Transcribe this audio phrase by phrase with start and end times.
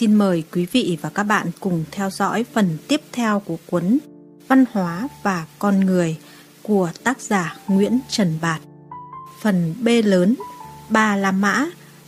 [0.00, 3.98] Xin mời quý vị và các bạn cùng theo dõi phần tiếp theo của cuốn
[4.48, 6.16] Văn hóa và con người
[6.62, 8.60] của tác giả Nguyễn Trần Bạt.
[9.42, 10.34] Phần B lớn,
[10.88, 11.66] Ba La Mã,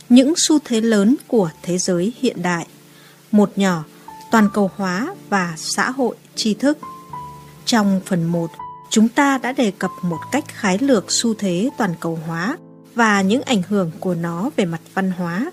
[0.09, 2.67] những xu thế lớn của thế giới hiện đại.
[3.31, 3.83] Một nhỏ,
[4.31, 6.77] toàn cầu hóa và xã hội tri thức.
[7.65, 8.51] Trong phần 1,
[8.89, 12.57] chúng ta đã đề cập một cách khái lược xu thế toàn cầu hóa
[12.95, 15.51] và những ảnh hưởng của nó về mặt văn hóa.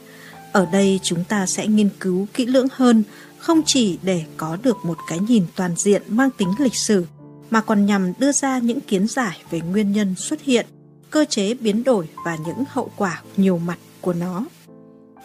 [0.58, 3.02] Ở đây chúng ta sẽ nghiên cứu kỹ lưỡng hơn,
[3.38, 7.06] không chỉ để có được một cái nhìn toàn diện mang tính lịch sử,
[7.50, 10.66] mà còn nhằm đưa ra những kiến giải về nguyên nhân xuất hiện,
[11.10, 14.44] cơ chế biến đổi và những hậu quả nhiều mặt của nó.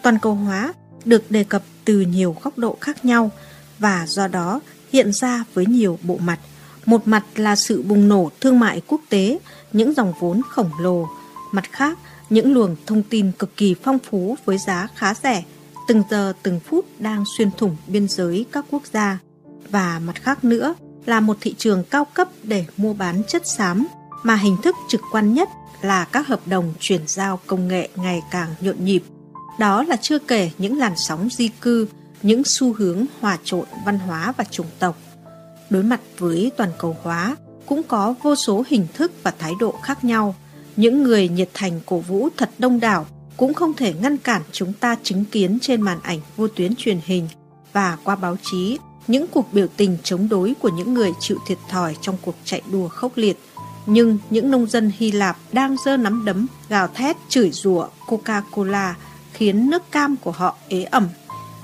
[0.02, 0.72] Toàn cầu hóa
[1.04, 3.30] được đề cập từ nhiều góc độ khác nhau
[3.78, 4.60] và do đó
[4.92, 6.38] hiện ra với nhiều bộ mặt.
[6.86, 9.38] Một mặt là sự bùng nổ thương mại quốc tế,
[9.72, 11.08] những dòng vốn khổng lồ,
[11.52, 11.98] mặt khác
[12.30, 15.44] những luồng thông tin cực kỳ phong phú với giá khá rẻ,
[15.88, 19.18] từng giờ từng phút đang xuyên thủng biên giới các quốc gia.
[19.70, 20.74] Và mặt khác nữa
[21.06, 23.86] là một thị trường cao cấp để mua bán chất xám,
[24.22, 25.48] mà hình thức trực quan nhất
[25.82, 29.02] là các hợp đồng chuyển giao công nghệ ngày càng nhộn nhịp.
[29.58, 31.88] Đó là chưa kể những làn sóng di cư,
[32.22, 34.98] những xu hướng hòa trộn văn hóa và chủng tộc.
[35.70, 39.74] Đối mặt với toàn cầu hóa, cũng có vô số hình thức và thái độ
[39.82, 40.34] khác nhau.
[40.76, 44.72] Những người nhiệt thành cổ vũ thật đông đảo cũng không thể ngăn cản chúng
[44.72, 47.28] ta chứng kiến trên màn ảnh vô tuyến truyền hình
[47.72, 51.58] và qua báo chí những cuộc biểu tình chống đối của những người chịu thiệt
[51.68, 53.38] thòi trong cuộc chạy đua khốc liệt.
[53.86, 58.92] Nhưng những nông dân Hy Lạp đang giơ nắm đấm, gào thét, chửi rủa Coca-Cola
[59.32, 61.08] khiến nước cam của họ ế ẩm.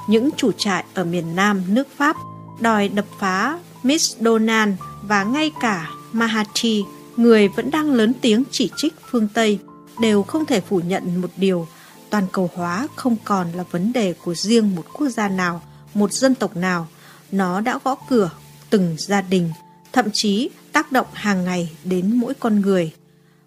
[0.08, 2.16] Những chủ trại ở miền Nam nước Pháp
[2.61, 4.72] đòi đập phá Miss Donald
[5.03, 6.84] và ngay cả Mahathir
[7.23, 9.59] người vẫn đang lớn tiếng chỉ trích phương Tây
[10.01, 11.67] đều không thể phủ nhận một điều,
[12.11, 15.62] toàn cầu hóa không còn là vấn đề của riêng một quốc gia nào,
[15.95, 16.89] một dân tộc nào.
[17.33, 18.31] Nó đã gõ cửa
[18.71, 19.51] từng gia đình,
[19.93, 22.93] thậm chí tác động hàng ngày đến mỗi con người.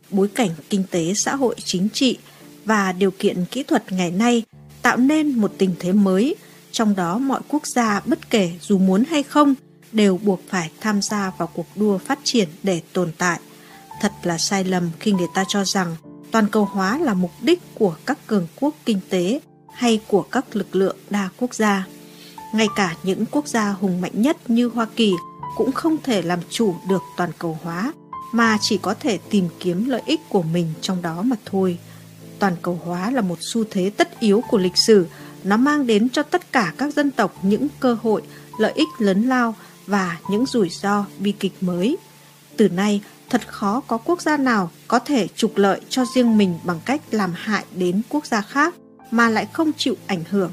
[0.09, 2.17] Bối cảnh kinh tế xã hội chính trị
[2.65, 4.43] và điều kiện kỹ thuật ngày nay
[4.81, 6.35] tạo nên một tình thế mới,
[6.71, 9.55] trong đó mọi quốc gia bất kể dù muốn hay không
[9.91, 13.39] đều buộc phải tham gia vào cuộc đua phát triển để tồn tại.
[14.03, 15.95] Thật là sai lầm khi người ta cho rằng
[16.31, 19.39] toàn cầu hóa là mục đích của các cường quốc kinh tế
[19.73, 21.87] hay của các lực lượng đa quốc gia.
[22.53, 25.13] Ngay cả những quốc gia hùng mạnh nhất như Hoa Kỳ
[25.57, 27.93] cũng không thể làm chủ được toàn cầu hóa
[28.33, 31.77] mà chỉ có thể tìm kiếm lợi ích của mình trong đó mà thôi.
[32.39, 35.07] Toàn cầu hóa là một xu thế tất yếu của lịch sử,
[35.43, 38.21] nó mang đến cho tất cả các dân tộc những cơ hội,
[38.59, 39.55] lợi ích lớn lao
[39.87, 41.97] và những rủi ro bi kịch mới.
[42.57, 43.01] Từ nay,
[43.33, 47.01] thật khó có quốc gia nào có thể trục lợi cho riêng mình bằng cách
[47.11, 48.75] làm hại đến quốc gia khác
[49.11, 50.51] mà lại không chịu ảnh hưởng.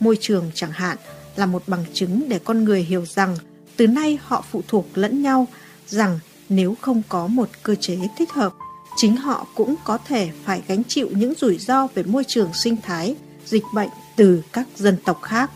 [0.00, 0.96] Môi trường chẳng hạn
[1.36, 3.36] là một bằng chứng để con người hiểu rằng
[3.76, 5.46] từ nay họ phụ thuộc lẫn nhau,
[5.86, 8.52] rằng nếu không có một cơ chế thích hợp,
[8.96, 12.76] chính họ cũng có thể phải gánh chịu những rủi ro về môi trường sinh
[12.82, 15.50] thái, dịch bệnh từ các dân tộc khác.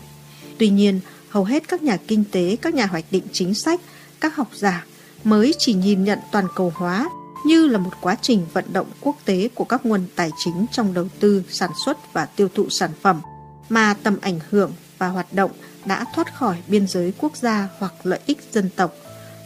[0.57, 0.99] Tuy nhiên,
[1.29, 3.81] hầu hết các nhà kinh tế, các nhà hoạch định chính sách,
[4.19, 4.85] các học giả
[5.23, 7.09] mới chỉ nhìn nhận toàn cầu hóa
[7.45, 10.93] như là một quá trình vận động quốc tế của các nguồn tài chính trong
[10.93, 13.21] đầu tư, sản xuất và tiêu thụ sản phẩm,
[13.69, 15.51] mà tầm ảnh hưởng và hoạt động
[15.85, 18.93] đã thoát khỏi biên giới quốc gia hoặc lợi ích dân tộc.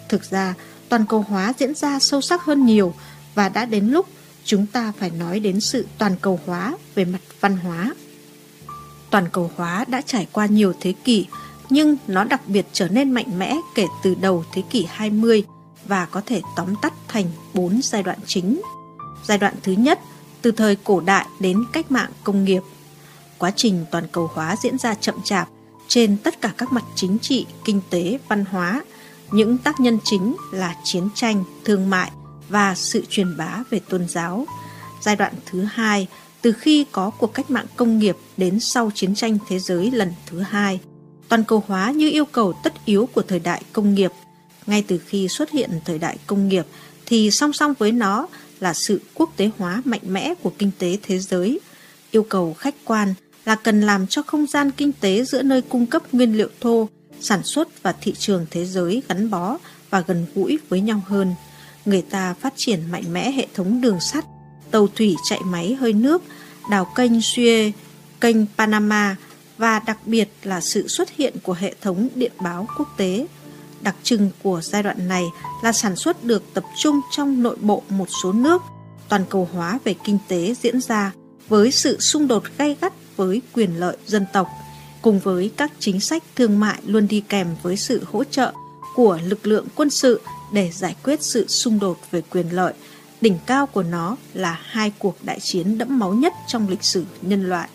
[0.10, 0.54] Thực ra,
[0.90, 2.94] toàn cầu hóa diễn ra sâu sắc hơn nhiều
[3.36, 4.08] và đã đến lúc
[4.46, 7.94] chúng ta phải nói đến sự toàn cầu hóa về mặt văn hóa.
[9.10, 11.26] Toàn cầu hóa đã trải qua nhiều thế kỷ,
[11.70, 15.44] nhưng nó đặc biệt trở nên mạnh mẽ kể từ đầu thế kỷ 20
[15.94, 18.62] và có thể tóm tắt thành 4 giai đoạn chính.
[19.24, 20.00] Giai đoạn thứ nhất,
[20.42, 22.62] từ thời cổ đại đến cách mạng công nghiệp.
[23.38, 25.50] Quá trình toàn cầu hóa diễn ra chậm chạp
[25.88, 28.84] trên tất cả các mặt chính trị, kinh tế, văn hóa.
[29.32, 32.12] Những tác nhân chính là chiến tranh, thương mại
[32.50, 34.46] và sự truyền bá về tôn giáo.
[35.02, 36.08] Giai đoạn thứ hai,
[36.42, 40.14] từ khi có cuộc cách mạng công nghiệp đến sau chiến tranh thế giới lần
[40.26, 40.80] thứ hai.
[41.30, 44.12] Toàn cầu hóa như yêu cầu tất yếu của thời đại công nghiệp
[44.68, 46.66] ngay từ khi xuất hiện thời đại công nghiệp
[47.06, 48.28] thì song song với nó
[48.60, 51.60] là sự quốc tế hóa mạnh mẽ của kinh tế thế giới.
[52.12, 53.14] Yêu cầu khách quan
[53.46, 56.90] là cần làm cho không gian kinh tế giữa nơi cung cấp nguyên liệu thô,
[57.22, 59.58] sản xuất và thị trường thế giới gắn bó
[59.90, 61.34] và gần gũi với nhau hơn.
[61.86, 64.26] Người ta phát triển mạnh mẽ hệ thống đường sắt,
[64.72, 66.24] tàu thủy chạy máy hơi nước,
[66.70, 67.72] đào kênh Suez,
[68.22, 69.16] kênh Panama
[69.58, 73.26] và đặc biệt là sự xuất hiện của hệ thống điện báo quốc tế.
[73.84, 75.24] Đặc trưng của giai đoạn này
[75.64, 78.62] là sản xuất được tập trung trong nội bộ một số nước,
[79.10, 81.12] toàn cầu hóa về kinh tế diễn ra
[81.50, 84.48] với sự xung đột gay gắt với quyền lợi dân tộc.
[85.02, 88.54] cùng với các chính sách thương mại luôn đi kèm với sự hỗ trợ
[88.96, 90.22] của lực lượng quân sự
[90.54, 92.74] để giải quyết sự xung đột về quyền lợi.
[93.22, 97.06] Đỉnh cao của nó là hai cuộc đại chiến đẫm máu nhất trong lịch sử
[97.22, 97.70] nhân loại.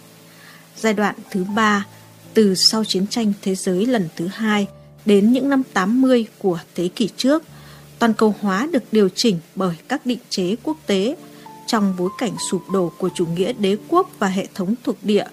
[0.77, 1.87] Giai đoạn thứ ba,
[2.35, 4.67] từ sau chiến tranh thế giới lần thứ hai
[5.09, 7.43] đến những năm 80 của thế kỷ trước,
[7.99, 11.17] toàn cầu hóa được điều chỉnh bởi các định chế quốc tế
[11.67, 15.25] trong bối cảnh sụp đổ của chủ nghĩa đế quốc và hệ thống thuộc địa.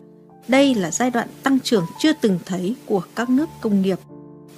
[0.47, 3.99] Đây là giai đoạn tăng trưởng chưa từng thấy của các nước công nghiệp.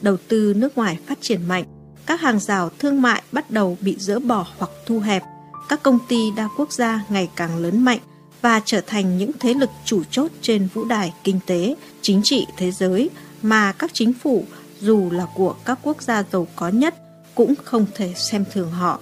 [0.02, 1.64] Đầu tư nước ngoài phát triển mạnh,
[2.06, 5.24] các hàng rào thương mại bắt đầu bị dỡ bỏ hoặc thu hẹp,
[5.70, 8.00] các công ty đa quốc gia ngày càng lớn mạnh
[8.42, 12.46] và trở thành những thế lực chủ chốt trên vũ đài kinh tế, chính trị
[12.58, 13.10] thế giới
[13.42, 14.46] mà các chính phủ
[14.82, 16.96] dù là của các quốc gia giàu có nhất
[17.36, 19.00] cũng không thể xem thường họ.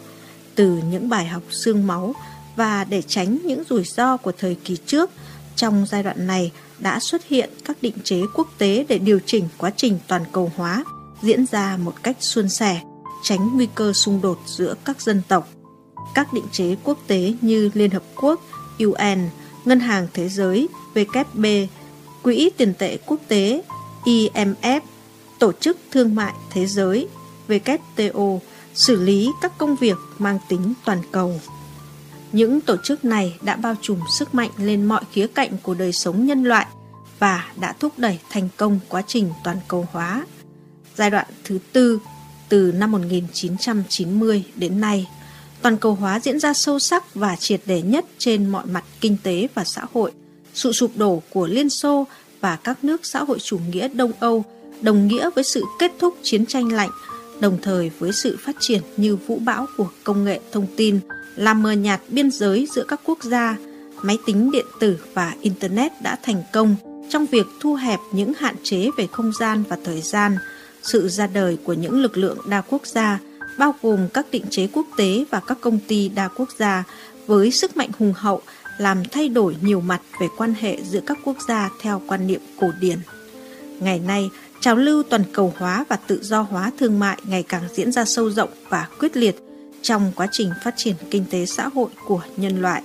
[0.56, 2.16] Từ những bài học xương máu
[2.56, 5.10] và để tránh những rủi ro của thời kỳ trước,
[5.56, 9.48] trong giai đoạn này đã xuất hiện các định chế quốc tế để điều chỉnh
[9.58, 10.84] quá trình toàn cầu hóa
[11.22, 12.82] diễn ra một cách suôn sẻ,
[13.24, 15.50] tránh nguy cơ xung đột giữa các dân tộc.
[16.16, 18.42] Các định chế quốc tế như Liên Hợp Quốc,
[18.80, 19.30] UN,
[19.66, 21.68] Ngân hàng Thế giới, WB,
[22.24, 23.62] Quỹ tiền tệ quốc tế,
[24.06, 24.82] IMF,
[25.46, 27.08] Tổ chức Thương mại Thế giới,
[27.48, 28.40] WTO,
[28.74, 31.42] xử lý các công việc mang tính toàn cầu.
[32.32, 35.92] Những tổ chức này đã bao trùm sức mạnh lên mọi khía cạnh của đời
[35.92, 36.66] sống nhân loại
[37.20, 40.26] và đã thúc đẩy thành công quá trình toàn cầu hóa.
[40.98, 42.00] Giai đoạn thứ tư,
[42.50, 45.08] từ năm 1990 đến nay,
[45.62, 49.18] toàn cầu hóa diễn ra sâu sắc và triệt để nhất trên mọi mặt kinh
[49.24, 50.12] tế và xã hội.
[50.54, 52.08] Sự sụp đổ của Liên Xô
[52.42, 54.46] và các nước xã hội chủ nghĩa Đông Âu
[54.82, 56.90] đồng nghĩa với sự kết thúc chiến tranh lạnh,
[57.40, 61.00] đồng thời với sự phát triển như vũ bão của công nghệ thông tin,
[61.36, 63.58] làm mờ nhạt biên giới giữa các quốc gia,
[64.02, 66.76] máy tính điện tử và Internet đã thành công
[67.10, 70.38] trong việc thu hẹp những hạn chế về không gian và thời gian,
[70.84, 73.20] sự ra đời của những lực lượng đa quốc gia,
[73.58, 76.84] bao gồm các định chế quốc tế và các công ty đa quốc gia
[77.28, 78.42] với sức mạnh hùng hậu
[78.78, 82.42] làm thay đổi nhiều mặt về quan hệ giữa các quốc gia theo quan niệm
[82.60, 82.98] cổ điển.
[83.80, 84.30] Ngày nay,
[84.66, 88.06] trào lưu toàn cầu hóa và tự do hóa thương mại ngày càng diễn ra
[88.06, 89.36] sâu rộng và quyết liệt
[89.82, 92.84] trong quá trình phát triển kinh tế xã hội của nhân loại.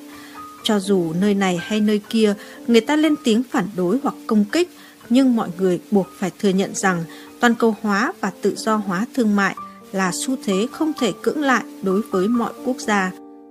[0.62, 2.35] Cho dù nơi này hay nơi kia
[2.67, 4.71] người ta lên tiếng phản đối hoặc công kích,
[5.09, 7.05] nhưng mọi người buộc phải thừa nhận rằng
[7.41, 9.56] toàn cầu hóa và tự do hóa thương mại
[9.93, 13.11] là xu thế không thể cưỡng lại đối với mọi quốc gia.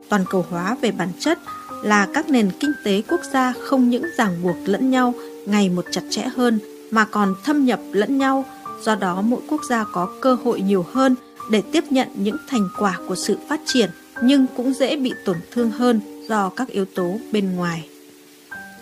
[0.10, 1.40] Toàn cầu hóa về bản chất
[1.84, 5.14] là các nền kinh tế quốc gia không những ràng buộc lẫn nhau
[5.46, 6.60] ngày một chặt chẽ hơn
[6.92, 8.46] mà còn thâm nhập lẫn nhau,
[8.82, 11.16] do đó mỗi quốc gia có cơ hội nhiều hơn
[11.52, 13.90] để tiếp nhận những thành quả của sự phát triển
[14.24, 17.90] nhưng cũng dễ bị tổn thương hơn do các yếu tố bên ngoài.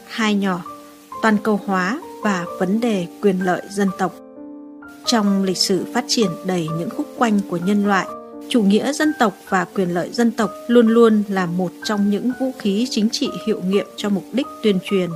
[0.07, 0.63] Hai nhỏ,
[1.21, 4.15] toàn cầu hóa và vấn đề quyền lợi dân tộc.
[5.05, 8.07] Trong lịch sử phát triển đầy những khúc quanh của nhân loại,
[8.49, 12.31] chủ nghĩa dân tộc và quyền lợi dân tộc luôn luôn là một trong những
[12.39, 15.09] vũ khí chính trị hiệu nghiệm cho mục đích tuyên truyền.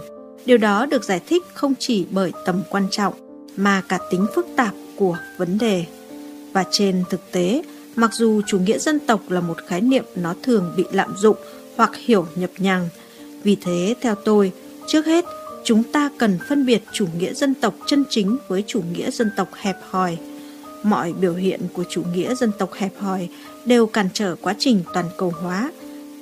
[0.46, 3.14] Điều đó được giải thích không chỉ bởi tầm quan trọng
[3.58, 5.86] mà cả tính phức tạp của vấn đề.
[6.54, 7.62] Và trên thực tế,
[7.96, 11.38] mặc dù chủ nghĩa dân tộc là một khái niệm nó thường bị lạm dụng
[11.76, 12.90] hoặc hiểu nhập nhằng,
[13.44, 14.52] vì thế theo tôi,
[14.88, 15.26] trước hết
[15.64, 19.32] chúng ta cần phân biệt chủ nghĩa dân tộc chân chính với chủ nghĩa dân
[19.38, 20.18] tộc hẹp hòi.
[20.84, 23.30] Mọi biểu hiện của chủ nghĩa dân tộc hẹp hòi
[23.66, 25.72] đều cản trở quá trình toàn cầu hóa,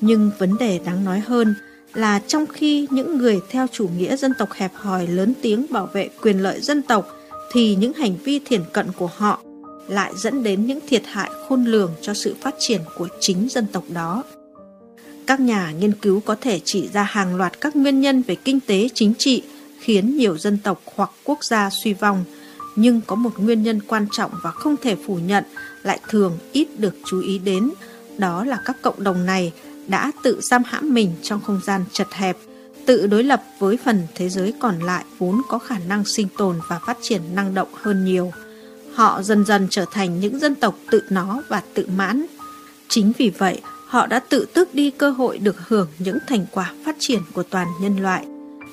[0.01, 4.15] nhưng vấn đề đáng nói hơn là là trong khi những người theo chủ nghĩa
[4.15, 7.07] dân tộc hẹp hòi lớn tiếng bảo vệ quyền lợi dân tộc
[7.51, 9.39] thì những hành vi thiển cận của họ
[9.87, 13.65] lại dẫn đến những thiệt hại khôn lường cho sự phát triển của chính dân
[13.71, 14.23] tộc đó.
[15.27, 18.59] Các nhà nghiên cứu có thể chỉ ra hàng loạt các nguyên nhân về kinh
[18.59, 19.43] tế chính trị
[19.79, 22.23] khiến nhiều dân tộc hoặc quốc gia suy vong,
[22.75, 25.43] nhưng có một nguyên nhân quan trọng và không thể phủ nhận
[25.83, 27.71] lại thường ít được chú ý đến,
[28.17, 29.53] đó là các cộng đồng này
[29.89, 32.37] đã tự giam hãm mình trong không gian chật hẹp,
[32.85, 36.55] tự đối lập với phần thế giới còn lại vốn có khả năng sinh tồn
[36.69, 38.31] và phát triển năng động hơn nhiều.
[38.93, 42.25] Họ dần dần trở thành những dân tộc tự nó và tự mãn.
[42.87, 46.73] Chính vì vậy, họ đã tự tước đi cơ hội được hưởng những thành quả
[46.85, 48.25] phát triển của toàn nhân loại.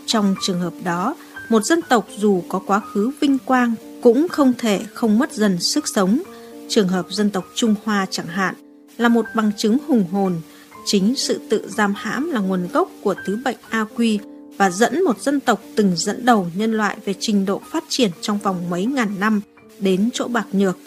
[0.06, 1.14] Trong trường hợp đó,
[1.48, 5.60] một dân tộc dù có quá khứ vinh quang cũng không thể không mất dần
[5.60, 6.22] sức sống.
[6.68, 8.54] Trường hợp dân tộc Trung Hoa chẳng hạn
[8.96, 10.40] là một bằng chứng hùng hồn.
[10.86, 14.18] Chính sự tự giam hãm là nguồn gốc của thứ bệnh A quy
[14.56, 18.10] và dẫn một dân tộc từng dẫn đầu nhân loại về trình độ phát triển
[18.20, 19.40] trong vòng mấy ngàn năm
[19.78, 20.78] đến chỗ bạc nhược.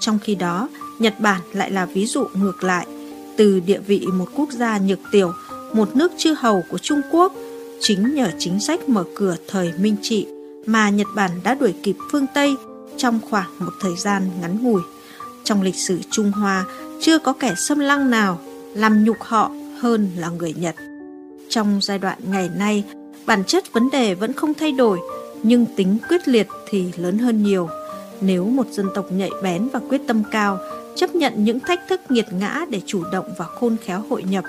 [0.00, 2.86] Trong khi đó, Nhật Bản lại là ví dụ ngược lại.
[3.36, 5.32] Từ địa vị một quốc gia nhược tiểu,
[5.72, 7.32] một nước chư hầu của Trung Quốc,
[7.80, 10.26] chính nhờ chính sách mở cửa thời Minh Trị,
[10.66, 12.56] mà Nhật Bản đã đuổi kịp phương Tây
[12.96, 14.82] trong khoảng một thời gian ngắn ngủi.
[15.44, 16.64] Trong lịch sử Trung Hoa,
[17.00, 18.40] chưa có kẻ xâm lăng nào
[18.76, 20.74] làm nhục họ hơn là người Nhật.
[21.48, 22.84] Trong giai đoạn ngày nay,
[23.26, 24.98] bản chất vấn đề vẫn không thay đổi,
[25.42, 27.68] nhưng tính quyết liệt thì lớn hơn nhiều.
[28.20, 30.58] Nếu một dân tộc nhạy bén và quyết tâm cao,
[30.96, 34.44] chấp nhận những thách thức nghiệt ngã để chủ động và khôn khéo hội nhập,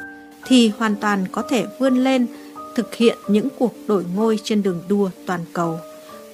[0.45, 2.25] thì hoàn toàn có thể vươn lên,
[2.75, 5.79] thực hiện những cuộc đổi ngôi trên đường đua toàn cầu.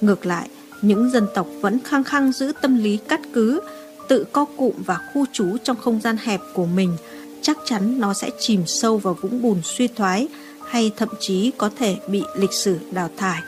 [0.00, 0.48] Ngược lại,
[0.82, 3.60] những dân tộc vẫn khăng khăng giữ tâm lý cắt cứ,
[4.08, 6.96] tự co cụm và khu trú trong không gian hẹp của mình,
[7.44, 10.28] chắc chắn nó sẽ chìm sâu vào vũng bùn suy thoái
[10.68, 13.40] hay thậm chí có thể bị lịch sử đào thải.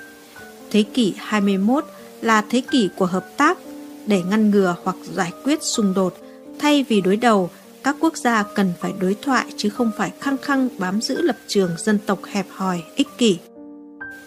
[0.70, 1.84] Thế kỷ 21
[2.20, 3.58] là thế kỷ của hợp tác
[4.06, 6.16] để ngăn ngừa hoặc giải quyết xung đột.
[6.58, 7.50] Thay vì đối đầu,
[7.84, 11.36] các quốc gia cần phải đối thoại chứ không phải khăng khăng bám giữ lập
[11.46, 13.38] trường dân tộc hẹp hòi, ích kỷ.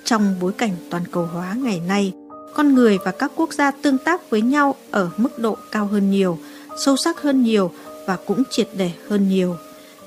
[0.04, 2.14] Trong bối cảnh toàn cầu hóa ngày nay,
[2.56, 6.12] con người và các quốc gia tương tác với nhau ở mức độ cao hơn
[6.12, 6.40] nhiều,
[6.86, 7.72] sâu sắc hơn nhiều
[8.10, 9.56] và cũng triệt để hơn nhiều.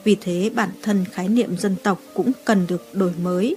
[0.04, 3.56] Vì thế bản thân khái niệm dân tộc cũng cần được đổi mới.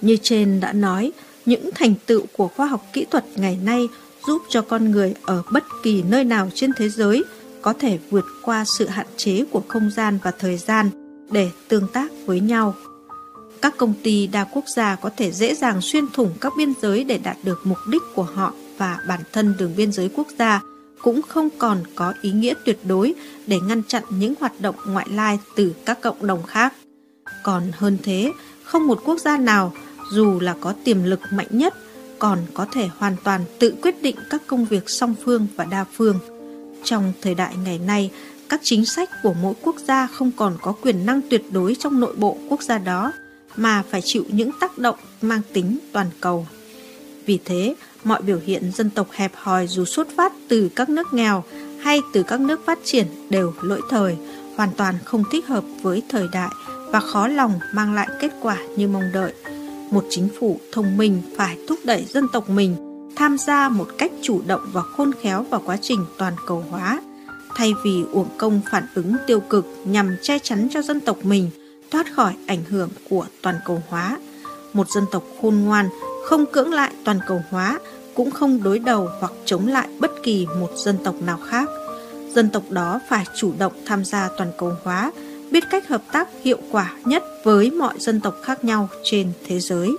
[0.00, 1.12] Như trên đã nói,
[1.46, 3.88] những thành tựu của khoa học kỹ thuật ngày nay
[4.26, 7.24] giúp cho con người ở bất kỳ nơi nào trên thế giới
[7.62, 10.90] có thể vượt qua sự hạn chế của không gian và thời gian
[11.30, 12.74] để tương tác với nhau.
[13.62, 17.04] Các công ty đa quốc gia có thể dễ dàng xuyên thủng các biên giới
[17.04, 20.60] để đạt được mục đích của họ và bản thân đường biên giới quốc gia
[21.02, 23.14] cũng không còn có ý nghĩa tuyệt đối
[23.46, 26.74] để ngăn chặn những hoạt động ngoại lai từ các cộng đồng khác.
[27.42, 28.32] Còn hơn thế,
[28.64, 29.72] không một quốc gia nào
[30.12, 31.74] dù là có tiềm lực mạnh nhất
[32.20, 35.84] còn có thể hoàn toàn tự quyết định các công việc song phương và đa
[35.92, 36.18] phương.
[36.84, 38.10] Trong thời đại ngày nay,
[38.48, 42.00] các chính sách của mỗi quốc gia không còn có quyền năng tuyệt đối trong
[42.00, 43.12] nội bộ quốc gia đó,
[43.56, 46.46] mà phải chịu những tác động mang tính toàn cầu.
[47.26, 47.74] Vì thế,
[48.04, 51.44] mọi biểu hiện dân tộc hẹp hòi dù xuất phát từ các nước nghèo
[51.80, 54.16] hay từ các nước phát triển đều lỗi thời,
[54.56, 56.50] hoàn toàn không thích hợp với thời đại
[56.92, 59.32] và khó lòng mang lại kết quả như mong đợi.
[59.90, 62.76] Một chính phủ thông minh phải thúc đẩy dân tộc mình
[63.16, 67.00] tham gia một cách chủ động và khôn khéo vào quá trình toàn cầu hóa,
[67.56, 71.50] thay vì uổng công phản ứng tiêu cực nhằm che chắn cho dân tộc mình
[71.90, 74.18] thoát khỏi ảnh hưởng của toàn cầu hóa.
[74.72, 75.88] Một dân tộc khôn ngoan
[76.30, 77.78] không cưỡng lại toàn cầu hóa,
[78.14, 81.68] cũng không đối đầu hoặc chống lại bất kỳ một dân tộc nào khác.
[82.34, 85.12] Dân tộc đó phải chủ động tham gia toàn cầu hóa,
[85.50, 89.60] biết cách hợp tác hiệu quả nhất với mọi dân tộc khác nhau trên thế
[89.60, 89.96] giới.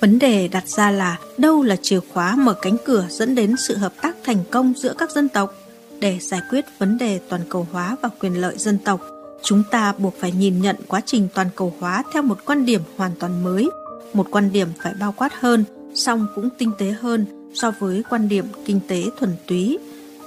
[0.00, 3.76] Vấn đề đặt ra là đâu là chìa khóa mở cánh cửa dẫn đến sự
[3.76, 5.54] hợp tác thành công giữa các dân tộc?
[5.98, 9.00] Để giải quyết vấn đề toàn cầu hóa và quyền lợi dân tộc,
[9.42, 12.80] chúng ta buộc phải nhìn nhận quá trình toàn cầu hóa theo một quan điểm
[12.96, 13.70] hoàn toàn mới,
[14.14, 18.28] một quan điểm phải bao quát hơn, song cũng tinh tế hơn so với quan
[18.28, 19.78] điểm kinh tế thuần túy.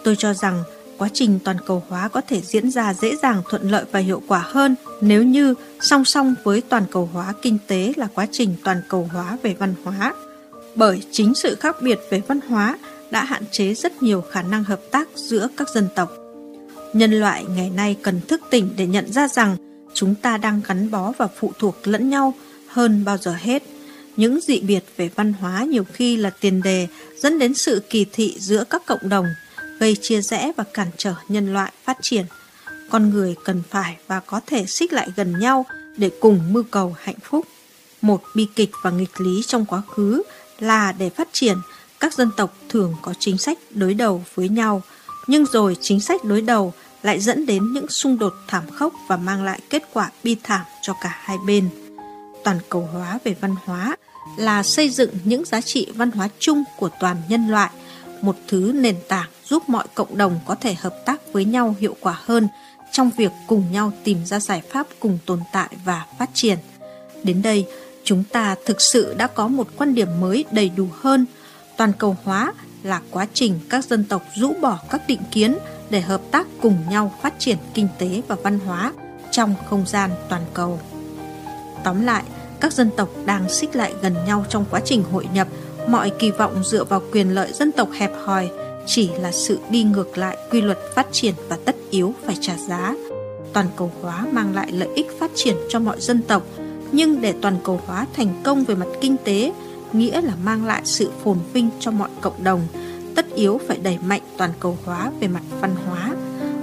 [0.04, 0.64] Tôi cho rằng
[0.98, 4.22] quá trình toàn cầu hóa có thể diễn ra dễ dàng thuận lợi và hiệu
[4.28, 8.56] quả hơn nếu như song song với toàn cầu hóa kinh tế là quá trình
[8.64, 10.14] toàn cầu hóa về văn hóa.
[10.76, 12.78] Bởi chính sự khác biệt về văn hóa
[13.12, 16.12] đã hạn chế rất nhiều khả năng hợp tác giữa các dân tộc.
[16.94, 19.58] Nhân loại ngày nay cần thức tỉnh để nhận ra rằng
[19.94, 22.34] chúng ta đang gắn bó và phụ thuộc lẫn nhau
[22.68, 23.64] hơn bao giờ hết.
[24.18, 28.06] Những dị biệt về văn hóa nhiều khi là tiền đề dẫn đến sự kỳ
[28.14, 29.26] thị giữa các cộng đồng,
[29.80, 32.26] gây chia rẽ và cản trở nhân loại phát triển.
[32.90, 35.66] Con người cần phải và có thể xích lại gần nhau
[35.98, 37.46] để cùng mưu cầu hạnh phúc.
[38.02, 40.24] Một bi kịch và nghịch lý trong quá khứ
[40.60, 41.58] là để phát triển,
[42.00, 44.82] các dân tộc thường có chính sách đối đầu với nhau,
[45.28, 49.18] nhưng rồi chính sách đối đầu lại dẫn đến những xung đột thảm khốc và
[49.18, 51.70] mang lại kết quả bi thảm cho cả hai bên.
[52.44, 53.96] Toàn cầu hóa về văn hóa
[54.38, 57.70] là xây dựng những giá trị văn hóa chung của toàn nhân loại,
[58.22, 61.96] một thứ nền tảng giúp mọi cộng đồng có thể hợp tác với nhau hiệu
[62.00, 62.48] quả hơn
[62.92, 66.58] trong việc cùng nhau tìm ra giải pháp cùng tồn tại và phát triển.
[67.24, 67.66] Đến đây,
[68.04, 71.26] chúng ta thực sự đã có một quan điểm mới đầy đủ hơn.
[71.78, 72.54] Toàn cầu hóa
[72.84, 75.58] là quá trình các dân tộc rũ bỏ các định kiến
[75.90, 78.94] để hợp tác cùng nhau phát triển kinh tế và văn hóa
[79.32, 80.80] trong không gian toàn cầu.
[81.84, 82.24] Tóm lại,
[82.60, 85.48] các dân tộc đang xích lại gần nhau trong quá trình hội nhập,
[85.88, 88.50] mọi kỳ vọng dựa vào quyền lợi dân tộc hẹp hòi
[88.86, 92.58] chỉ là sự đi ngược lại quy luật phát triển và tất yếu phải trả
[92.58, 92.96] giá.
[93.54, 96.44] Toàn cầu hóa mang lại lợi ích phát triển cho mọi dân tộc,
[96.92, 99.54] nhưng để toàn cầu hóa thành công về mặt kinh tế,
[99.94, 102.62] nghĩa là mang lại sự phồn vinh cho mọi cộng đồng,
[103.16, 106.14] tất yếu phải đẩy mạnh toàn cầu hóa về mặt văn hóa.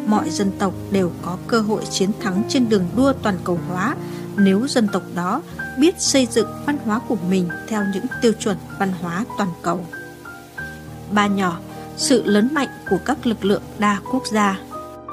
[0.07, 3.97] Mọi dân tộc đều có cơ hội chiến thắng trên đường đua toàn cầu hóa
[4.37, 5.43] nếu dân tộc đó
[5.79, 9.87] biết xây dựng văn hóa của mình theo những tiêu chuẩn văn hóa toàn cầu.
[11.11, 11.59] Ba nhỏ,
[11.97, 14.59] sự lớn mạnh của các lực lượng đa quốc gia.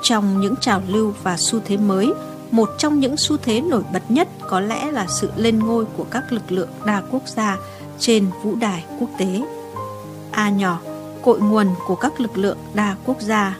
[0.03, 2.13] Trong những trào lưu và xu thế mới,
[2.51, 6.03] một trong những xu thế nổi bật nhất có lẽ là sự lên ngôi của
[6.03, 7.57] các lực lượng đa quốc gia
[7.99, 9.41] trên vũ đài quốc tế.
[10.31, 10.79] A nhỏ,
[11.21, 13.57] cội nguồn của các lực lượng đa quốc gia.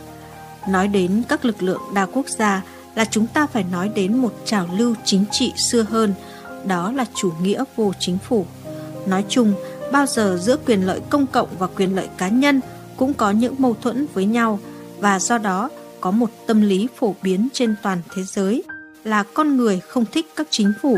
[0.69, 2.61] Nói đến các lực lượng đa quốc gia
[2.95, 6.13] là chúng ta phải nói đến một trào lưu chính trị xưa hơn,
[6.65, 8.45] đó là chủ nghĩa vô chính phủ.
[9.07, 9.53] Nói chung,
[9.91, 12.61] bao giờ giữa quyền lợi công cộng và quyền lợi cá nhân
[12.97, 14.59] cũng có những mâu thuẫn với nhau
[14.99, 15.69] và do đó
[16.01, 18.63] có một tâm lý phổ biến trên toàn thế giới
[19.03, 20.97] là con người không thích các chính phủ.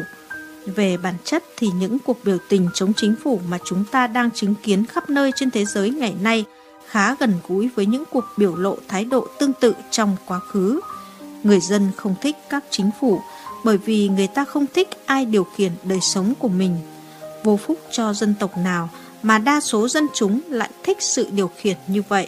[0.65, 4.31] Về bản chất thì những cuộc biểu tình chống chính phủ mà chúng ta đang
[4.31, 6.45] chứng kiến khắp nơi trên thế giới ngày nay
[6.87, 10.79] khá gần gũi với những cuộc biểu lộ thái độ tương tự trong quá khứ.
[11.43, 13.21] Người dân không thích các chính phủ
[13.63, 16.77] bởi vì người ta không thích ai điều khiển đời sống của mình.
[17.43, 18.89] Vô phúc cho dân tộc nào
[19.23, 22.27] mà đa số dân chúng lại thích sự điều khiển như vậy.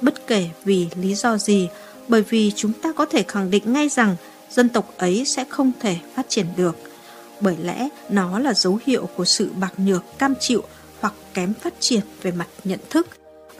[0.00, 1.68] Bất kể vì lý do gì,
[2.08, 4.16] bởi vì chúng ta có thể khẳng định ngay rằng
[4.50, 6.76] dân tộc ấy sẽ không thể phát triển được.
[7.40, 10.62] Bởi lẽ nó là dấu hiệu của sự bạc nhược cam chịu
[11.00, 13.06] hoặc kém phát triển về mặt nhận thức.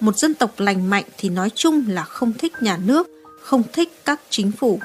[0.01, 3.09] Một dân tộc lành mạnh thì nói chung là không thích nhà nước,
[3.43, 4.81] không thích các chính phủ.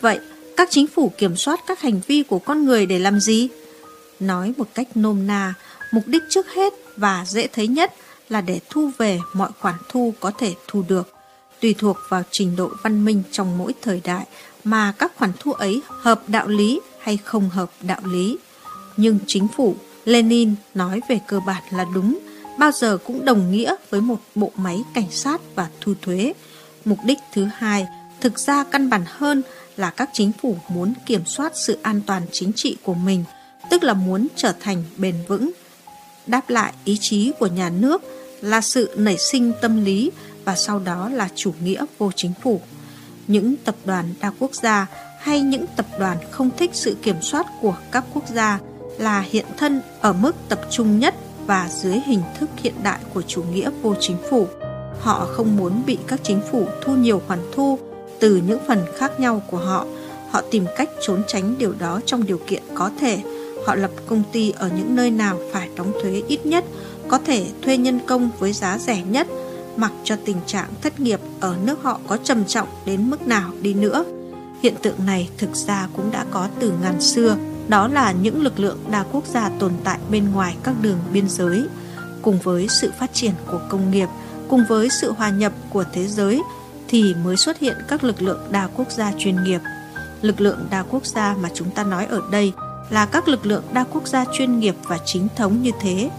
[0.00, 0.20] Vậy,
[0.56, 3.48] các chính phủ kiểm soát các hành vi của con người để làm gì?
[4.20, 5.54] Nói một cách nôm na,
[5.92, 7.92] mục đích trước hết và dễ thấy nhất
[8.28, 11.14] là để thu về mọi khoản thu có thể thu được,
[11.60, 14.26] tùy thuộc vào trình độ văn minh trong mỗi thời đại
[14.64, 18.38] mà các khoản thu ấy hợp đạo lý hay không hợp đạo lý.
[18.96, 22.18] Nhưng chính phủ, Lenin nói về cơ bản là đúng,
[22.58, 26.32] bao giờ cũng đồng nghĩa với một bộ máy cảnh sát và thu thuế.
[26.84, 27.86] Mục đích thứ hai,
[28.20, 29.42] thực ra căn bản hơn
[29.76, 33.24] là các chính phủ muốn kiểm soát sự an toàn chính trị của mình,
[33.70, 35.50] tức là muốn trở thành bền vững.
[36.26, 38.02] Đáp lại ý chí của nhà nước
[38.40, 40.10] là sự nảy sinh tâm lý
[40.44, 42.60] và sau đó là chủ nghĩa vô chính phủ
[43.26, 44.86] những tập đoàn đa quốc gia
[45.18, 48.58] hay những tập đoàn không thích sự kiểm soát của các quốc gia
[48.98, 51.14] là hiện thân ở mức tập trung nhất
[51.46, 54.46] và dưới hình thức hiện đại của chủ nghĩa vô chính phủ.
[55.00, 57.78] Họ không muốn bị các chính phủ thu nhiều khoản thu
[58.22, 59.86] từ những phần khác nhau của họ.
[60.30, 63.22] Họ tìm cách trốn tránh điều đó trong điều kiện có thể.
[63.66, 66.64] Họ lập công ty ở những nơi nào phải đóng thuế ít nhất,
[67.08, 69.26] có thể thuê nhân công với giá rẻ nhất–
[69.76, 73.50] mặc cho tình trạng thất nghiệp ở nước họ có trầm trọng đến mức nào
[73.62, 74.04] đi nữa.
[74.62, 77.36] Hiện tượng này thực ra cũng đã có từ ngàn xưa,
[77.68, 81.28] đó là những lực lượng đa quốc gia tồn tại bên ngoài các đường biên
[81.28, 81.62] giới.
[82.22, 84.08] Cùng với sự phát triển của công nghiệp,
[84.48, 86.42] cùng với sự hòa nhập của thế giới
[86.92, 89.60] thì mới xuất hiện các lực lượng đa quốc gia chuyên nghiệp.
[90.22, 92.52] Lực lượng đa quốc gia mà chúng ta nói ở đây
[92.90, 96.10] là các lực lượng đa quốc gia chuyên nghiệp và chính thống như thế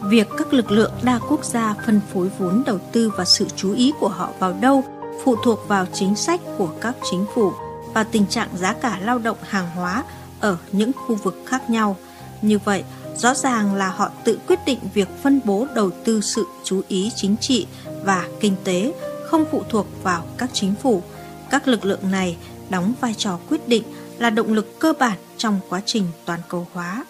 [0.00, 3.74] Việc các lực lượng đa quốc gia phân phối vốn đầu tư và sự chú
[3.74, 4.84] ý của họ vào đâu
[5.24, 7.52] phụ thuộc vào chính sách của các chính phủ
[7.94, 10.04] và tình trạng giá cả lao động hàng hóa
[10.40, 11.96] ở những khu vực khác nhau.
[12.42, 12.84] Như vậy,
[13.16, 17.10] rõ ràng là họ tự quyết định việc phân bố đầu tư sự chú ý
[17.16, 17.66] chính trị
[18.04, 18.92] và kinh tế
[19.30, 21.02] không phụ thuộc vào các chính phủ.
[21.50, 22.36] Các lực lượng này
[22.70, 23.82] đóng vai trò quyết định
[24.18, 27.04] là động lực cơ bản trong quá trình toàn cầu hóa.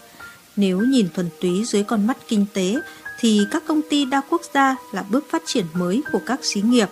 [0.57, 2.75] Nếu nhìn thuần túy dưới con mắt kinh tế
[3.21, 6.61] thì các công ty đa quốc gia là bước phát triển mới của các xí
[6.61, 6.89] nghiệp.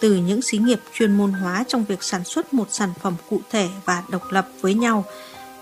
[0.00, 3.40] Từ những xí nghiệp chuyên môn hóa trong việc sản xuất một sản phẩm cụ
[3.50, 5.04] thể và độc lập với nhau,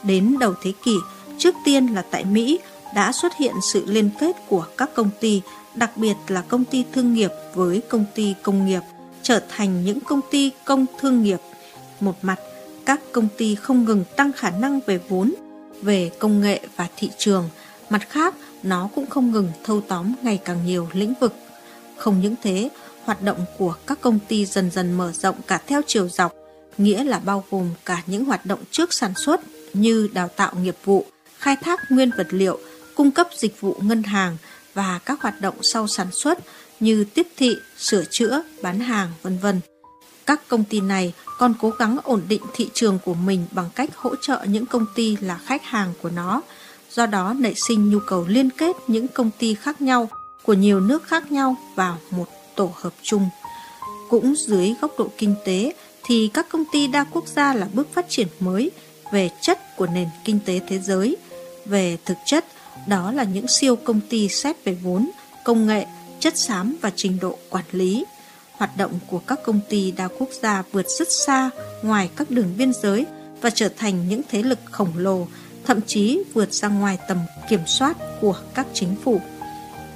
[0.03, 0.97] đến đầu thế kỷ,
[1.39, 2.59] trước tiên là tại Mỹ
[2.95, 5.43] đã xuất hiện sự liên kết của các công ty,
[5.75, 8.81] đặc biệt là công ty thương nghiệp với công ty công nghiệp,
[9.23, 11.41] trở thành những công ty công thương nghiệp.
[12.01, 12.39] Một mặt,
[12.87, 15.35] các công ty không ngừng tăng khả năng về vốn
[15.83, 17.49] về công nghệ và thị trường,
[17.91, 21.35] mặt khác nó cũng không ngừng thâu tóm ngày càng nhiều lĩnh vực.
[21.97, 22.69] Không những thế,
[23.05, 26.33] hoạt động của các công ty dần dần mở rộng cả theo chiều dọc,
[26.79, 29.41] nghĩa là bao gồm cả những hoạt động trước sản xuất
[29.75, 31.05] như đào tạo nghiệp vụ,
[31.39, 32.59] khai thác nguyên vật liệu,
[32.97, 34.37] cung cấp dịch vụ ngân hàng
[34.75, 36.39] và các hoạt động sau sản xuất
[36.81, 39.61] như tiếp thị, sửa chữa, bán hàng, vân vân.
[40.27, 43.91] Các công ty này còn cố gắng ổn định thị trường của mình bằng cách
[43.97, 46.43] hỗ trợ những công ty là khách hàng của nó,
[46.91, 50.09] do đó nảy sinh nhu cầu liên kết những công ty khác nhau
[50.45, 53.29] của nhiều nước khác nhau vào một tổ hợp chung.
[54.09, 57.89] Cũng dưới góc độ kinh tế thì các công ty đa quốc gia là bước
[57.95, 58.71] phát triển mới
[59.13, 61.17] về chất của nền kinh tế thế giới.
[61.65, 62.45] Về thực chất,
[62.87, 65.11] đó là những siêu công ty xét về vốn,
[65.45, 65.87] công nghệ,
[66.21, 68.05] chất xám và trình độ quản lý
[68.53, 71.51] hoạt động của các công ty đa quốc gia vượt rất xa
[71.83, 73.07] ngoài các đường biên giới
[73.41, 75.27] và trở thành những thế lực khổng lồ,
[75.65, 79.21] thậm chí vượt ra ngoài tầm kiểm soát của các chính phủ.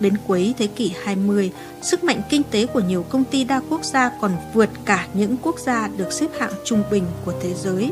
[0.00, 3.84] đến cuối thế kỷ 20, sức mạnh kinh tế của nhiều công ty đa quốc
[3.84, 7.90] gia còn vượt cả những quốc gia được xếp hạng trung bình của thế giới.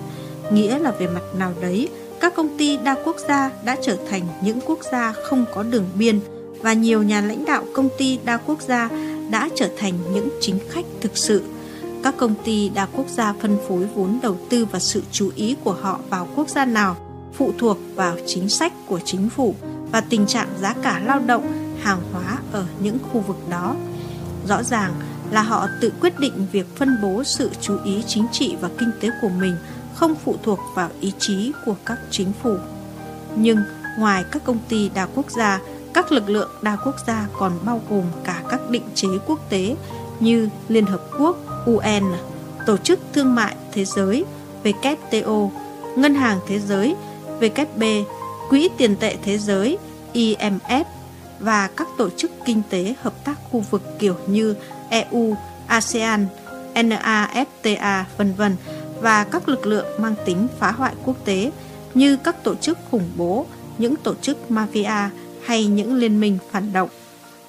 [0.53, 1.89] Nghĩa là về mặt nào đấy,
[2.21, 5.89] các công ty đa quốc gia đã trở thành những quốc gia không có đường
[5.95, 6.21] biên
[6.63, 8.89] và nhiều nhà lãnh đạo công ty đa quốc gia
[9.31, 11.43] đã trở thành những chính khách thực sự.
[12.03, 15.57] Các công ty đa quốc gia phân phối vốn đầu tư và sự chú ý
[15.65, 16.97] của họ vào quốc gia nào
[17.35, 19.55] phụ thuộc vào chính sách của chính phủ
[19.93, 23.77] và tình trạng giá cả lao động, hàng hóa ở những khu vực đó.
[24.49, 24.93] Rõ ràng
[25.31, 28.91] là họ tự quyết định việc phân bố sự chú ý chính trị và kinh
[29.01, 29.57] tế của mình
[29.95, 32.57] không phụ thuộc vào ý chí của các chính phủ.
[33.37, 33.59] Nhưng
[33.99, 35.61] ngoài các công ty đa quốc gia,
[35.95, 39.77] các lực lượng đa quốc gia còn bao gồm cả các định chế quốc tế
[40.21, 42.05] như Liên Hợp Quốc, UN,
[42.67, 44.25] Tổ chức Thương mại Thế giới,
[44.65, 45.51] WTO,
[45.97, 46.95] Ngân hàng Thế giới,
[47.41, 48.05] WB,
[48.49, 49.79] Quỹ tiền tệ thế giới,
[50.15, 50.85] IMF
[51.41, 54.55] và các tổ chức kinh tế hợp tác khu vực kiểu như
[54.91, 55.35] EU,
[55.67, 56.27] ASEAN,
[56.75, 58.57] NAFTA, vân vân
[59.01, 61.51] và các lực lượng mang tính phá hoại quốc tế
[61.95, 63.47] như các tổ chức khủng bố,
[63.79, 65.09] những tổ chức mafia
[65.45, 66.89] hay những liên minh phản động.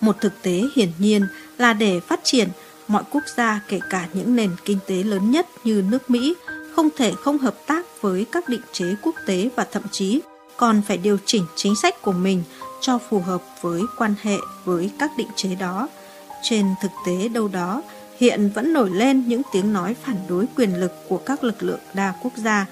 [0.02, 1.28] Một thực tế hiển nhiên
[1.58, 2.50] là để phát triển,
[2.88, 6.36] mọi quốc gia kể cả những nền kinh tế lớn nhất như nước Mỹ
[6.76, 10.22] không thể không hợp tác với các định chế quốc tế và thậm chí
[10.58, 12.44] còn phải điều chỉnh chính sách của mình
[12.82, 15.88] cho phù hợp với quan hệ với các định chế đó.
[16.44, 17.82] Trên thực tế đâu đó,
[18.20, 21.80] hiện vẫn nổi lên những tiếng nói phản đối quyền lực của các lực lượng
[21.94, 22.66] đa quốc gia,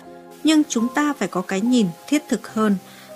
[0.44, 2.76] nhưng chúng ta phải có cái nhìn thiết thực hơn.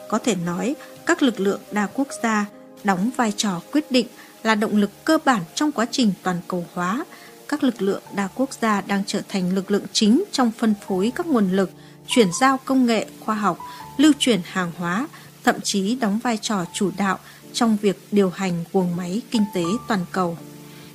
[0.09, 2.45] Có thể nói, các lực lượng đa quốc gia
[2.83, 4.07] đóng vai trò quyết định
[4.43, 7.05] là động lực cơ bản trong quá trình toàn cầu hóa.
[7.47, 11.11] Các lực lượng đa quốc gia đang trở thành lực lượng chính trong phân phối
[11.15, 11.71] các nguồn lực,
[12.07, 13.59] chuyển giao công nghệ, khoa học,
[13.97, 15.07] lưu chuyển hàng hóa,
[15.43, 17.19] thậm chí đóng vai trò chủ đạo
[17.53, 20.37] trong việc điều hành guồng máy kinh tế toàn cầu.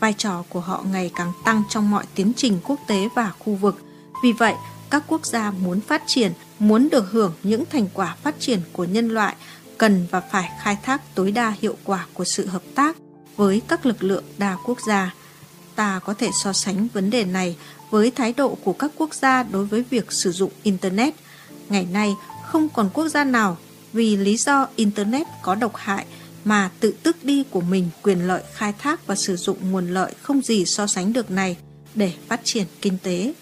[0.00, 3.54] Vai trò của họ ngày càng tăng trong mọi tiến trình quốc tế và khu
[3.54, 3.80] vực.
[4.22, 4.54] Vì vậy,
[4.90, 8.84] các quốc gia muốn phát triển, muốn được hưởng những thành quả phát triển của
[8.84, 9.36] nhân loại
[9.78, 12.96] cần và phải khai thác tối đa hiệu quả của sự hợp tác
[13.36, 15.14] với các lực lượng đa quốc gia.
[15.74, 17.56] Ta có thể so sánh vấn đề này
[17.90, 21.14] với thái độ của các quốc gia đối với việc sử dụng Internet.
[21.68, 22.14] Ngày nay,
[22.46, 23.56] không còn quốc gia nào
[23.92, 26.06] vì lý do Internet có độc hại
[26.44, 30.14] mà tự tước đi của mình quyền lợi khai thác và sử dụng nguồn lợi
[30.22, 31.56] không gì so sánh được này
[31.94, 33.32] để phát triển kinh tế.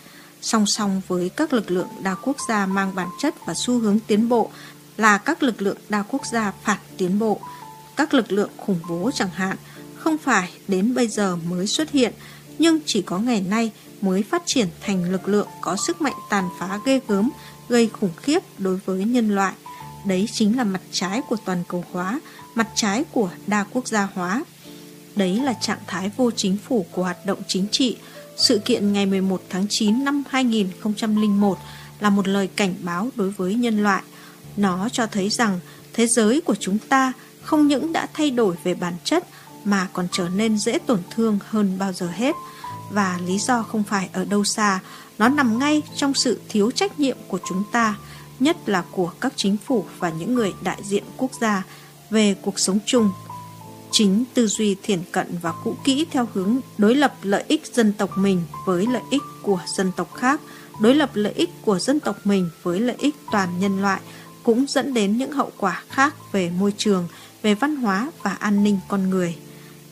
[0.41, 3.99] Song song với các lực lượng đa quốc gia mang bản chất và xu hướng
[4.07, 4.51] tiến bộ
[4.97, 7.41] là các lực lượng đa quốc gia phản tiến bộ.
[7.97, 9.57] Các lực lượng khủng bố chẳng hạn
[9.97, 12.13] không phải đến bây giờ mới xuất hiện
[12.59, 16.49] nhưng chỉ có ngày nay mới phát triển thành lực lượng có sức mạnh tàn
[16.59, 17.31] phá ghê gớm
[17.69, 19.55] gây khủng khiếp đối với nhân loại.
[20.07, 22.21] Đấy chính là mặt trái của toàn cầu hóa,
[22.55, 24.45] mặt trái của đa quốc gia hóa.
[25.17, 27.97] Đấy là trạng thái vô chính phủ của hoạt động chính trị.
[28.37, 31.59] Sự kiện ngày 11 tháng 9 năm 2001
[32.01, 34.03] là một lời cảnh báo đối với nhân loại.
[34.57, 35.61] Nó cho thấy rằng
[35.93, 39.25] thế giới của chúng ta không những đã thay đổi về bản chất
[39.65, 42.35] mà còn trở nên dễ tổn thương hơn bao giờ hết.
[42.91, 44.81] Và lý do không phải ở đâu xa,
[45.19, 47.97] nó nằm ngay trong sự thiếu trách nhiệm của chúng ta,
[48.41, 51.63] nhất là của các chính phủ và những người đại diện quốc gia
[52.11, 53.11] về cuộc sống chung.
[53.91, 57.93] Chính tư duy thiển cận và cũ kỹ theo hướng đối lập lợi ích dân
[57.93, 60.41] tộc mình với lợi ích của dân tộc khác,
[60.81, 64.01] đối lập lợi ích của dân tộc mình với lợi ích toàn nhân loại
[64.47, 67.09] cũng dẫn đến những hậu quả khác về môi trường,
[67.43, 69.37] về văn hóa và an ninh con người.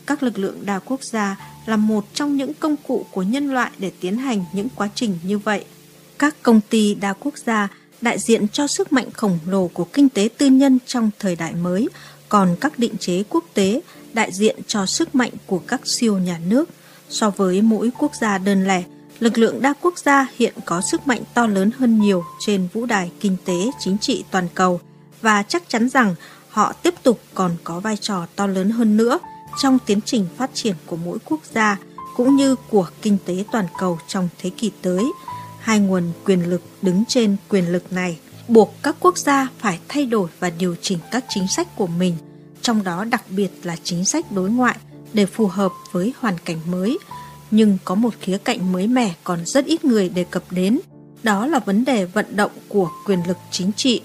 [0.06, 1.36] Các lực lượng đa quốc gia
[1.66, 5.18] là một trong những công cụ của nhân loại để tiến hành những quá trình
[5.22, 5.64] như vậy.
[6.18, 7.68] Các công ty đa quốc gia
[8.00, 11.54] đại diện cho sức mạnh khổng lồ của kinh tế tư nhân trong thời đại
[11.54, 11.88] mới,
[12.28, 13.80] còn các định chế quốc tế
[14.12, 16.70] đại diện cho sức mạnh của các siêu nhà nước.
[17.10, 18.82] So với mỗi quốc gia đơn lẻ,
[19.18, 22.86] lực lượng đa quốc gia hiện có sức mạnh to lớn hơn nhiều trên vũ
[22.86, 24.80] đài kinh tế chính trị toàn cầu
[25.20, 26.14] và chắc chắn rằng
[26.48, 29.18] họ tiếp tục còn có vai trò to lớn hơn nữa
[29.58, 31.78] trong tiến trình phát triển của mỗi quốc gia
[32.16, 35.04] cũng như của kinh tế toàn cầu trong thế kỷ tới.
[35.60, 40.06] Hai nguồn quyền lực đứng trên quyền lực này buộc các quốc gia phải thay
[40.06, 42.16] đổi và điều chỉnh các chính sách của mình,
[42.62, 44.76] trong đó đặc biệt là chính sách đối ngoại
[45.12, 46.98] để phù hợp với hoàn cảnh mới.
[47.50, 50.80] Nhưng có một khía cạnh mới mẻ còn rất ít người đề cập đến,
[51.22, 54.00] đó là vấn đề vận động của quyền lực chính trị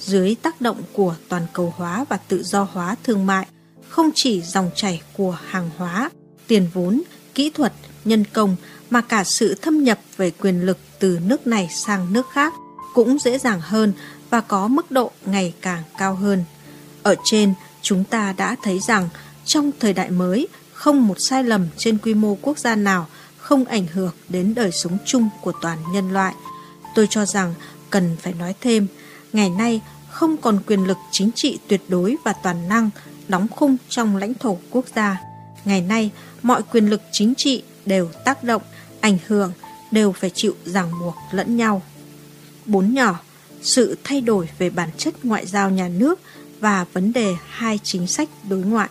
[0.00, 3.46] dưới tác động của toàn cầu hóa và tự do hóa thương mại
[3.88, 6.10] không chỉ dòng chảy của hàng hóa,
[6.46, 7.02] tiền vốn,
[7.34, 7.72] kỹ thuật,
[8.04, 8.56] nhân công
[8.90, 12.52] mà cả sự thâm nhập về quyền lực từ nước này sang nước khác
[12.94, 13.92] cũng dễ dàng hơn
[14.30, 16.44] và có mức độ ngày càng cao hơn.
[17.02, 19.08] Ở trên, chúng ta đã thấy rằng
[19.44, 20.48] trong thời đại mới,
[20.84, 23.06] không một sai lầm trên quy mô quốc gia nào
[23.38, 26.34] không ảnh hưởng đến đời sống chung của toàn nhân loại.
[26.94, 27.54] Tôi cho rằng
[27.90, 28.86] cần phải nói thêm,
[29.32, 32.90] ngày nay không còn quyền lực chính trị tuyệt đối và toàn năng
[33.28, 35.20] đóng khung trong lãnh thổ quốc gia.
[35.64, 36.10] Ngày nay,
[36.42, 38.62] mọi quyền lực chính trị đều tác động,
[39.00, 39.52] ảnh hưởng,
[39.90, 41.82] đều phải chịu ràng buộc lẫn nhau.
[42.66, 43.20] Bốn nhỏ,
[43.62, 46.20] sự thay đổi về bản chất ngoại giao nhà nước
[46.60, 48.88] và vấn đề hai chính sách đối ngoại.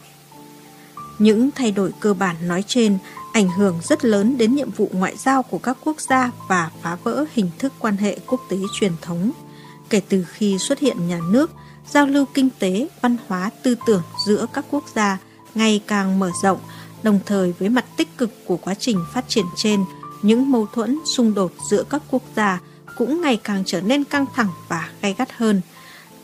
[1.20, 2.98] Những thay đổi cơ bản nói trên
[3.34, 6.98] ảnh hưởng rất lớn đến nhiệm vụ ngoại giao của các quốc gia và phá
[7.04, 9.32] vỡ hình thức quan hệ quốc tế truyền thống.
[9.90, 11.52] Kể từ khi xuất hiện nhà nước,
[11.90, 15.18] giao lưu kinh tế, văn hóa, tư tưởng giữa các quốc gia
[15.56, 16.60] ngày càng mở rộng,
[17.04, 19.84] đồng thời với mặt tích cực của quá trình phát triển trên,
[20.22, 22.60] những mâu thuẫn, xung đột giữa các quốc gia
[22.98, 25.62] cũng ngày càng trở nên căng thẳng và gay gắt hơn.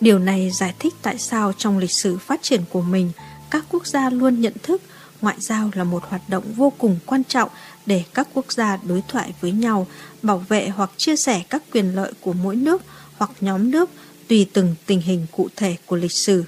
[0.01, 3.11] Điều này giải thích tại sao trong lịch sử phát triển của mình,
[3.51, 4.81] các quốc gia luôn nhận thức
[5.21, 7.49] ngoại giao là một hoạt động vô cùng quan trọng
[7.85, 9.87] để các quốc gia đối thoại với nhau,
[10.21, 12.81] bảo vệ hoặc chia sẻ các quyền lợi của mỗi nước
[13.17, 13.89] hoặc nhóm nước
[14.27, 16.43] tùy từng tình hình cụ thể của lịch sử.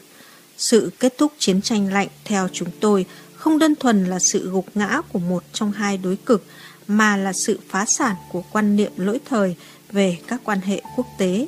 [0.57, 4.65] Sự kết thúc chiến tranh lạnh theo chúng tôi không đơn thuần là sự gục
[4.75, 6.45] ngã của một trong hai đối cực,
[6.87, 9.55] mà là sự phá sản của quan niệm lỗi thời
[9.91, 11.47] về các quan hệ quốc tế.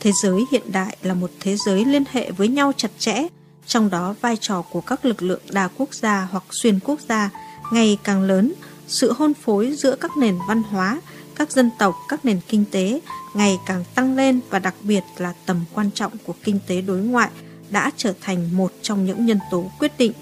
[0.00, 3.26] Thế giới hiện đại là một thế giới liên hệ với nhau chặt chẽ,
[3.66, 7.30] trong đó vai trò của các lực lượng đa quốc gia hoặc xuyên quốc gia
[7.72, 8.52] ngày càng lớn,
[8.88, 11.00] sự hôn phối giữa các nền văn hóa,
[11.34, 13.00] các dân tộc, các nền kinh tế
[13.34, 16.98] ngày càng tăng lên và đặc biệt là tầm quan trọng của kinh tế đối
[16.98, 17.30] ngoại
[17.70, 20.12] đã trở thành một trong những nhân tố quyết định.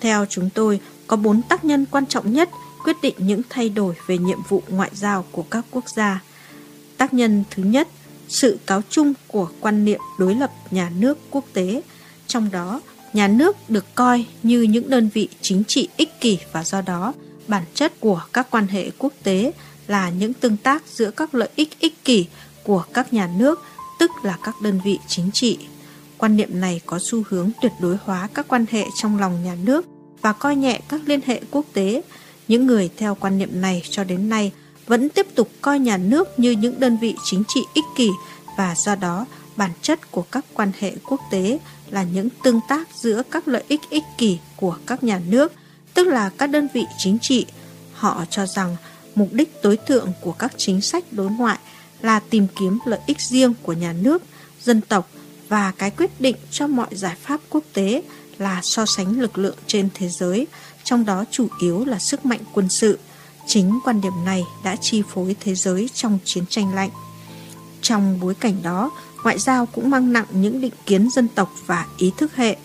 [0.00, 2.50] Theo chúng tôi, có bốn tác nhân quan trọng nhất
[2.84, 6.22] quyết định những thay đổi về nhiệm vụ ngoại giao của các quốc gia.
[6.96, 7.88] Tác nhân thứ nhất,
[8.28, 11.82] sự cáo chung của quan niệm đối lập nhà nước quốc tế,
[12.36, 12.80] trong đó
[13.12, 17.12] nhà nước được coi như những đơn vị chính trị ích kỷ và do đó
[17.48, 19.52] bản chất của các quan hệ quốc tế
[19.86, 22.26] là những tương tác giữa các lợi ích ích kỷ
[22.64, 23.62] của các nhà nước,
[23.98, 25.58] tức là các đơn vị chính trị.
[26.18, 29.56] Quan niệm này có xu hướng tuyệt đối hóa các quan hệ trong lòng nhà
[29.64, 29.86] nước
[30.22, 32.02] và coi nhẹ các liên hệ quốc tế.
[32.48, 34.52] Những người theo quan niệm này cho đến nay
[34.86, 38.10] vẫn tiếp tục coi nhà nước như những đơn vị chính trị ích kỷ
[38.56, 41.58] và do đó bản chất của các quan hệ quốc tế
[41.90, 45.52] là những tương tác giữa các lợi ích ích kỷ của các nhà nước,
[45.94, 47.46] tức là các đơn vị chính trị.
[47.92, 48.76] Họ cho rằng
[49.14, 51.58] mục đích tối thượng của các chính sách đối ngoại
[52.00, 54.22] là tìm kiếm lợi ích riêng của nhà nước,
[54.62, 55.10] dân tộc
[55.48, 58.02] và cái quyết định cho mọi giải pháp quốc tế
[58.38, 60.46] là so sánh lực lượng trên thế giới,
[60.84, 62.98] trong đó chủ yếu là sức mạnh quân sự.
[63.46, 66.90] Chính quan điểm này đã chi phối thế giới trong chiến tranh lạnh.
[67.82, 68.90] Trong bối cảnh đó,
[69.24, 72.56] ngoại giao cũng mang nặng những định kiến dân tộc và ý thức hệ.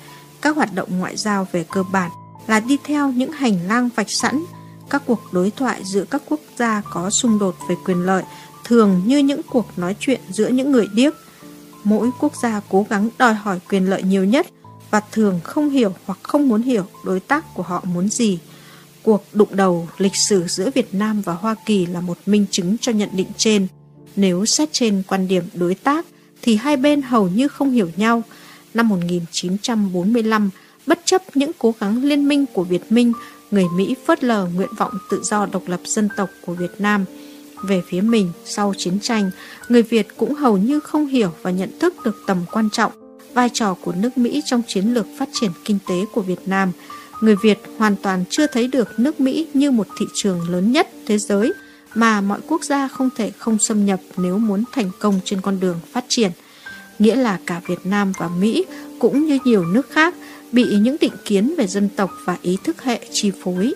[0.41, 2.11] Các hoạt động ngoại giao về cơ bản
[2.47, 4.43] là đi theo những hành lang vạch sẵn.
[4.89, 8.23] Các cuộc đối thoại giữa các quốc gia có xung đột về quyền lợi
[8.63, 11.13] thường như những cuộc nói chuyện giữa những người điếc.
[11.83, 14.47] Mỗi quốc gia cố gắng đòi hỏi quyền lợi nhiều nhất
[14.91, 18.39] và thường không hiểu hoặc không muốn hiểu đối tác của họ muốn gì.
[19.03, 22.77] Cuộc đụng đầu lịch sử giữa Việt Nam và Hoa Kỳ là một minh chứng
[22.81, 23.67] cho nhận định trên.
[24.15, 26.05] Nếu xét trên quan điểm đối tác,
[26.41, 28.23] thì hai bên hầu như không hiểu nhau.
[28.73, 30.49] Năm 1945,
[30.87, 33.13] bất chấp những cố gắng liên minh của Việt Minh,
[33.51, 37.05] người Mỹ phớt lờ nguyện vọng tự do độc lập dân tộc của Việt Nam.
[37.63, 39.31] Về phía mình, sau chiến tranh,
[39.69, 42.91] người Việt cũng hầu như không hiểu và nhận thức được tầm quan trọng,
[43.33, 46.71] vai trò của nước Mỹ trong chiến lược phát triển kinh tế của Việt Nam.
[47.21, 50.89] Người Việt hoàn toàn chưa thấy được nước Mỹ như một thị trường lớn nhất
[51.07, 51.53] thế giới,
[51.95, 55.59] mà mọi quốc gia không thể không xâm nhập nếu muốn thành công trên con
[55.59, 56.31] đường phát triển.
[56.99, 58.65] Nghĩa là cả Việt Nam và Mỹ
[58.99, 60.15] cũng như nhiều nước khác
[60.51, 63.73] bị những định kiến về dân tộc và ý thức hệ chi phối.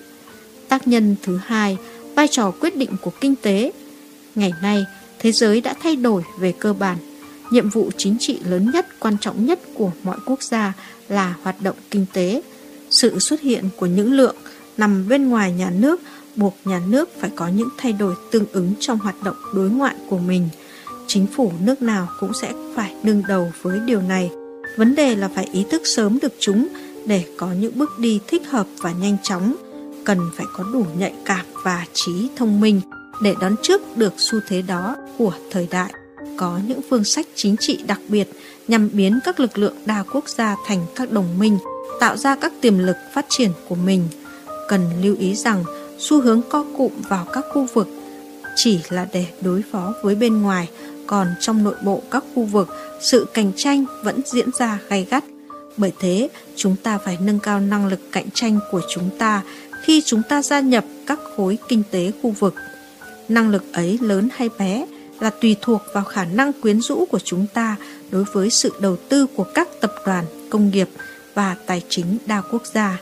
[0.69, 1.77] Tác nhân thứ hai,
[2.15, 3.71] vai trò quyết định của kinh tế.
[4.35, 4.85] Ngày nay,
[5.19, 6.97] thế giới đã thay đổi về cơ bản.
[7.51, 10.73] Nhiệm vụ chính trị lớn nhất, quan trọng nhất của mọi quốc gia
[11.09, 12.41] là hoạt động kinh tế.
[12.89, 14.35] Sự xuất hiện của những lượng
[14.77, 16.01] nằm bên ngoài nhà nước
[16.35, 19.95] buộc nhà nước phải có những thay đổi tương ứng trong hoạt động đối ngoại
[20.09, 20.49] của mình.
[21.07, 24.31] Chính phủ nước nào cũng sẽ phải đương đầu với điều này.
[24.77, 26.67] Vấn đề là phải ý thức sớm được chúng
[27.05, 29.55] để có những bước đi thích hợp và nhanh chóng.
[30.05, 32.81] Cần phải có đủ nhạy cảm và trí thông minh
[33.21, 35.93] để đón trước được xu thế đó của thời đại.
[36.37, 38.29] Có những phương sách chính trị đặc biệt
[38.67, 41.57] nhằm biến các lực lượng đa quốc gia thành các đồng minh,
[41.99, 44.07] tạo ra các tiềm lực phát triển của mình.
[44.67, 45.63] Cần lưu ý rằng
[45.99, 47.87] xu hướng co cụm vào các khu vực
[48.55, 50.69] chỉ là để đối phó với bên ngoài,
[51.07, 52.69] còn trong nội bộ các khu vực,
[53.01, 55.23] sự cạnh tranh vẫn diễn ra gay gắt.
[55.77, 59.41] Bởi thế, chúng ta phải nâng cao năng lực cạnh tranh của chúng ta
[59.83, 62.55] khi chúng ta gia nhập các khối kinh tế khu vực.
[63.29, 64.85] Năng lực ấy lớn hay bé
[65.19, 67.75] là tùy thuộc vào khả năng quyến rũ của chúng ta
[68.11, 70.89] đối với sự đầu tư của các tập đoàn, công nghiệp
[71.33, 72.99] và tài chính đa quốc gia.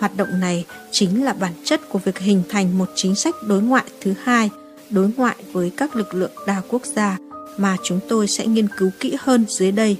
[0.00, 3.62] Hoạt động này chính là bản chất của việc hình thành một chính sách đối
[3.62, 4.50] ngoại thứ hai,
[4.90, 7.18] đối ngoại với các lực lượng đa quốc gia
[7.56, 9.96] mà chúng tôi sẽ nghiên cứu kỹ hơn dưới đây.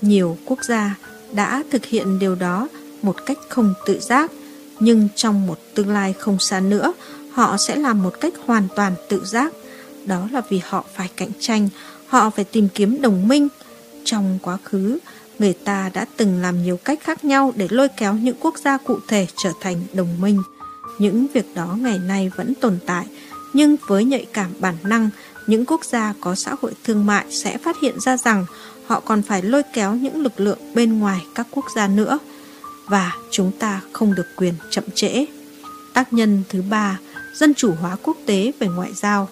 [0.00, 0.94] Nhiều quốc gia
[1.32, 2.68] đã thực hiện điều đó
[3.02, 4.30] một cách không tự giác,
[4.80, 6.92] nhưng trong một tương lai không xa nữa,
[7.32, 9.52] họ sẽ làm một cách hoàn toàn tự giác.
[10.06, 11.68] Đó là vì họ phải cạnh tranh,
[12.06, 13.48] họ phải tìm kiếm đồng minh.
[14.04, 14.98] Trong quá khứ,
[15.42, 18.78] người ta đã từng làm nhiều cách khác nhau để lôi kéo những quốc gia
[18.78, 20.42] cụ thể trở thành đồng minh.
[20.98, 23.06] Những việc đó ngày nay vẫn tồn tại,
[23.52, 25.10] nhưng với nhạy cảm bản năng,
[25.46, 28.46] những quốc gia có xã hội thương mại sẽ phát hiện ra rằng
[28.86, 32.18] họ còn phải lôi kéo những lực lượng bên ngoài các quốc gia nữa
[32.88, 35.24] và chúng ta không được quyền chậm trễ.
[35.94, 36.98] Tác nhân thứ ba,
[37.34, 39.28] dân chủ hóa quốc tế về ngoại giao.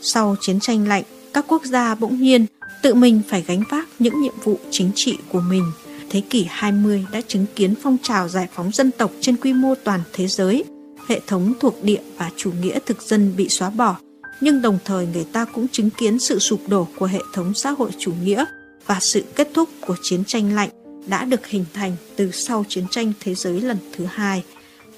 [0.00, 1.02] Sau chiến tranh lạnh,
[1.34, 2.46] các quốc gia bỗng nhiên
[2.84, 5.64] tự mình phải gánh vác những nhiệm vụ chính trị của mình.
[6.10, 9.74] Thế kỷ 20 đã chứng kiến phong trào giải phóng dân tộc trên quy mô
[9.84, 10.64] toàn thế giới.
[11.08, 13.96] Hệ thống thuộc địa và chủ nghĩa thực dân bị xóa bỏ,
[14.40, 17.70] nhưng đồng thời người ta cũng chứng kiến sự sụp đổ của hệ thống xã
[17.70, 18.44] hội chủ nghĩa
[18.86, 20.70] và sự kết thúc của chiến tranh lạnh
[21.06, 24.42] đã được hình thành từ sau chiến tranh thế giới lần thứ hai.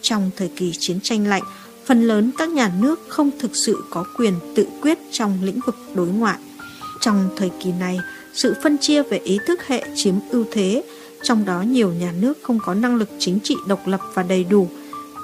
[0.02, 1.42] Trong thời kỳ chiến tranh lạnh,
[1.84, 5.76] phần lớn các nhà nước không thực sự có quyền tự quyết trong lĩnh vực
[5.94, 6.38] đối ngoại.
[7.06, 7.98] Trong thời kỳ này,
[8.32, 10.82] sự phân chia về ý thức hệ chiếm ưu thế,
[11.22, 14.44] trong đó nhiều nhà nước không có năng lực chính trị độc lập và đầy
[14.44, 14.68] đủ.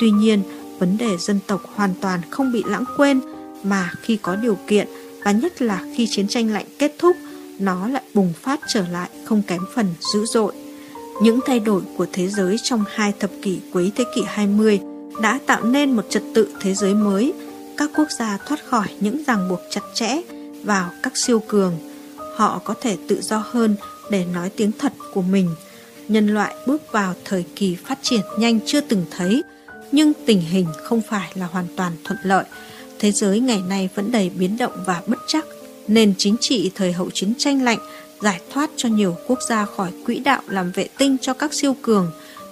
[0.01, 0.43] Tuy nhiên,
[0.79, 3.21] vấn đề dân tộc hoàn toàn không bị lãng quên
[3.63, 4.89] mà khi có điều kiện
[5.25, 7.17] và nhất là khi chiến tranh lạnh kết thúc,
[7.59, 10.53] nó lại bùng phát trở lại không kém phần dữ dội.
[11.23, 14.81] Những thay đổi của thế giới trong hai thập kỷ cuối thế kỷ 20
[15.23, 17.33] đã tạo nên một trật tự thế giới mới.
[17.77, 20.21] Các quốc gia thoát khỏi những ràng buộc chặt chẽ
[20.65, 21.79] vào các siêu cường.
[22.37, 23.77] Họ có thể tự do hơn
[24.11, 25.49] để nói tiếng thật của mình.
[26.09, 29.43] Nhân loại bước vào thời kỳ phát triển nhanh chưa từng thấy,
[29.93, 32.45] nhưng tình hình không phải là hoàn toàn thuận lợi.
[32.99, 35.45] Thế giới ngày nay vẫn đầy biến động và bất chắc.
[35.89, 37.79] Nền chính trị thời hậu chiến tranh lạnh
[38.21, 41.77] giải thoát cho nhiều quốc gia khỏi quỹ đạo làm vệ tinh cho các siêu
[41.83, 42.11] cường,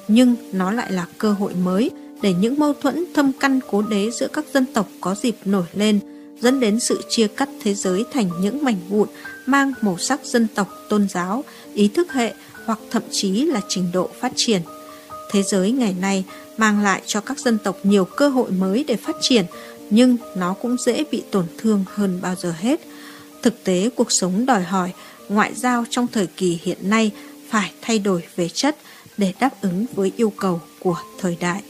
[0.09, 1.91] nhưng nó lại là cơ hội mới
[2.23, 5.67] để những mâu thuẫn thâm căn cố đế giữa các dân tộc có dịp nổi
[5.73, 6.01] lên,
[6.41, 9.09] dẫn đến sự chia cắt thế giới thành những mảnh vụn
[9.47, 13.91] mang màu sắc dân tộc, tôn giáo, ý thức hệ hoặc thậm chí là trình
[13.93, 14.63] độ phát triển.
[15.31, 16.25] Thế giới ngày nay
[16.57, 19.45] mang lại cho các dân tộc nhiều cơ hội mới để phát triển,
[19.91, 22.81] nhưng nó cũng dễ bị tổn thương hơn bao giờ hết.
[23.43, 24.93] Thực tế cuộc sống đòi hỏi
[25.29, 27.11] ngoại giao trong thời kỳ hiện nay
[27.49, 28.77] phải thay đổi về chất
[29.17, 31.63] để đáp ứng với yêu cầu của thời đại.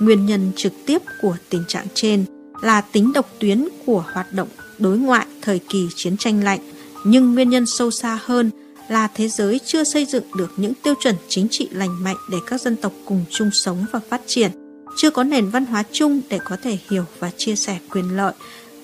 [0.00, 2.24] Nguyên nhân trực tiếp của tình trạng trên
[2.62, 4.48] là tính độc tuyến của hoạt động
[4.78, 6.60] đối ngoại thời kỳ chiến tranh lạnh,
[7.04, 8.50] nhưng nguyên nhân sâu xa hơn
[8.88, 12.38] là thế giới chưa xây dựng được những tiêu chuẩn chính trị lành mạnh để
[12.46, 14.50] các dân tộc cùng chung sống và phát triển,
[14.96, 18.32] chưa có nền văn hóa chung để có thể hiểu và chia sẻ quyền lợi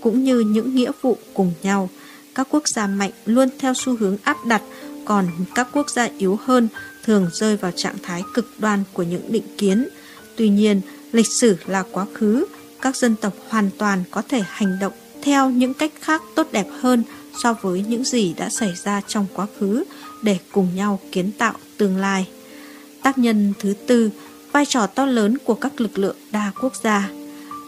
[0.01, 1.91] cũng như những nghĩa vụ cùng nhau.
[2.35, 4.63] Các quốc gia mạnh luôn theo xu hướng áp đặt,
[5.05, 6.69] còn các quốc gia yếu hơn
[7.05, 9.89] thường rơi vào trạng thái cực đoan của những định kiến.
[10.37, 10.81] Tuy nhiên,
[11.13, 12.45] lịch sử là quá khứ,
[12.83, 16.67] các dân tộc hoàn toàn có thể hành động theo những cách khác tốt đẹp
[16.81, 17.03] hơn
[17.43, 19.85] so với những gì đã xảy ra trong quá khứ
[20.23, 22.29] để cùng nhau kiến tạo tương lai.
[23.03, 24.11] Tác nhân thứ tư,
[24.53, 27.09] vai trò to lớn của các lực lượng đa quốc gia.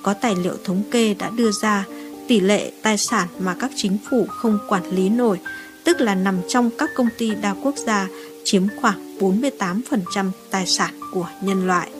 [0.02, 1.84] Có tài liệu thống kê đã đưa ra
[2.28, 5.38] tỷ lệ tài sản mà các chính phủ không quản lý nổi,
[5.84, 8.08] tức là nằm trong các công ty đa quốc gia,
[8.44, 11.90] chiếm khoảng 48% tài sản của nhân loại.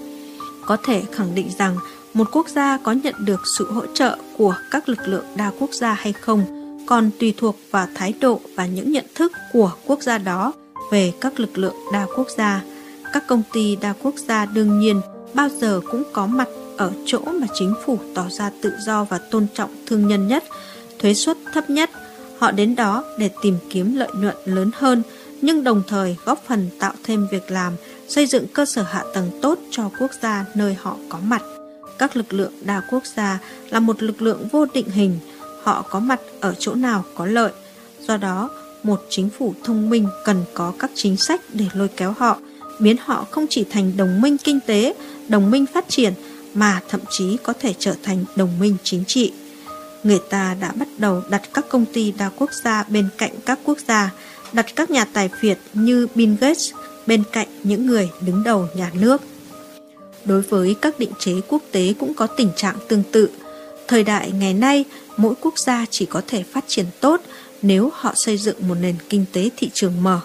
[0.67, 1.77] Có thể khẳng định rằng
[2.15, 5.71] một quốc gia có nhận được sự hỗ trợ của các lực lượng đa quốc
[5.73, 10.03] gia hay không còn tùy thuộc vào thái độ và những nhận thức của quốc
[10.03, 10.53] gia đó
[10.91, 12.63] về các lực lượng đa quốc gia.
[13.13, 15.01] Các công ty đa quốc gia đương nhiên
[15.35, 19.19] bao giờ cũng có mặt ở chỗ mà chính phủ tỏ ra tự do và
[19.19, 20.45] tôn trọng thương nhân nhất,
[20.99, 21.91] thuế suất thấp nhất.
[22.39, 25.03] Họ đến đó để tìm kiếm lợi nhuận lớn hơn,
[25.43, 27.73] nhưng đồng thời góp phần tạo thêm việc làm,
[28.09, 31.43] xây dựng cơ sở hạ tầng tốt cho quốc gia nơi họ có mặt.
[32.01, 33.39] Các lực lượng đa quốc gia
[33.71, 35.19] là một lực lượng vô định hình,
[35.63, 37.53] họ có mặt ở chỗ nào có lợi.
[38.01, 38.51] Do đó,
[38.83, 42.39] một chính phủ thông minh cần có các chính sách để lôi kéo họ,
[42.79, 44.95] biến họ không chỉ thành đồng minh kinh tế,
[45.29, 46.13] đồng minh phát triển
[46.55, 49.33] mà thậm chí có thể trở thành đồng minh chính trị.
[50.05, 53.59] Người ta đã bắt đầu đặt các công ty đa quốc gia bên cạnh các
[53.65, 54.11] quốc gia,
[54.53, 56.73] đặt các nhà tài phiệt như Bill Gates,
[57.07, 59.23] bên cạnh những người đứng đầu nhà nước.
[60.25, 63.31] Đối với các định chế quốc tế cũng có tình trạng tương tự.
[63.89, 64.85] Thời đại ngày nay,
[65.17, 67.21] mỗi quốc gia chỉ có thể phát triển tốt
[67.63, 70.21] nếu họ xây dựng một nền kinh tế thị trường mở.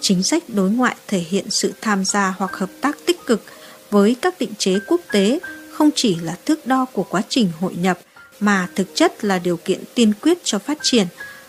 [0.00, 3.42] Chính sách đối ngoại thể hiện sự tham gia hoặc hợp tác tích cực
[3.90, 5.38] với các định chế quốc tế
[5.72, 7.98] không chỉ là thước đo của quá trình hội nhập
[8.40, 11.06] mà thực chất là điều kiện tiên quyết cho phát triển,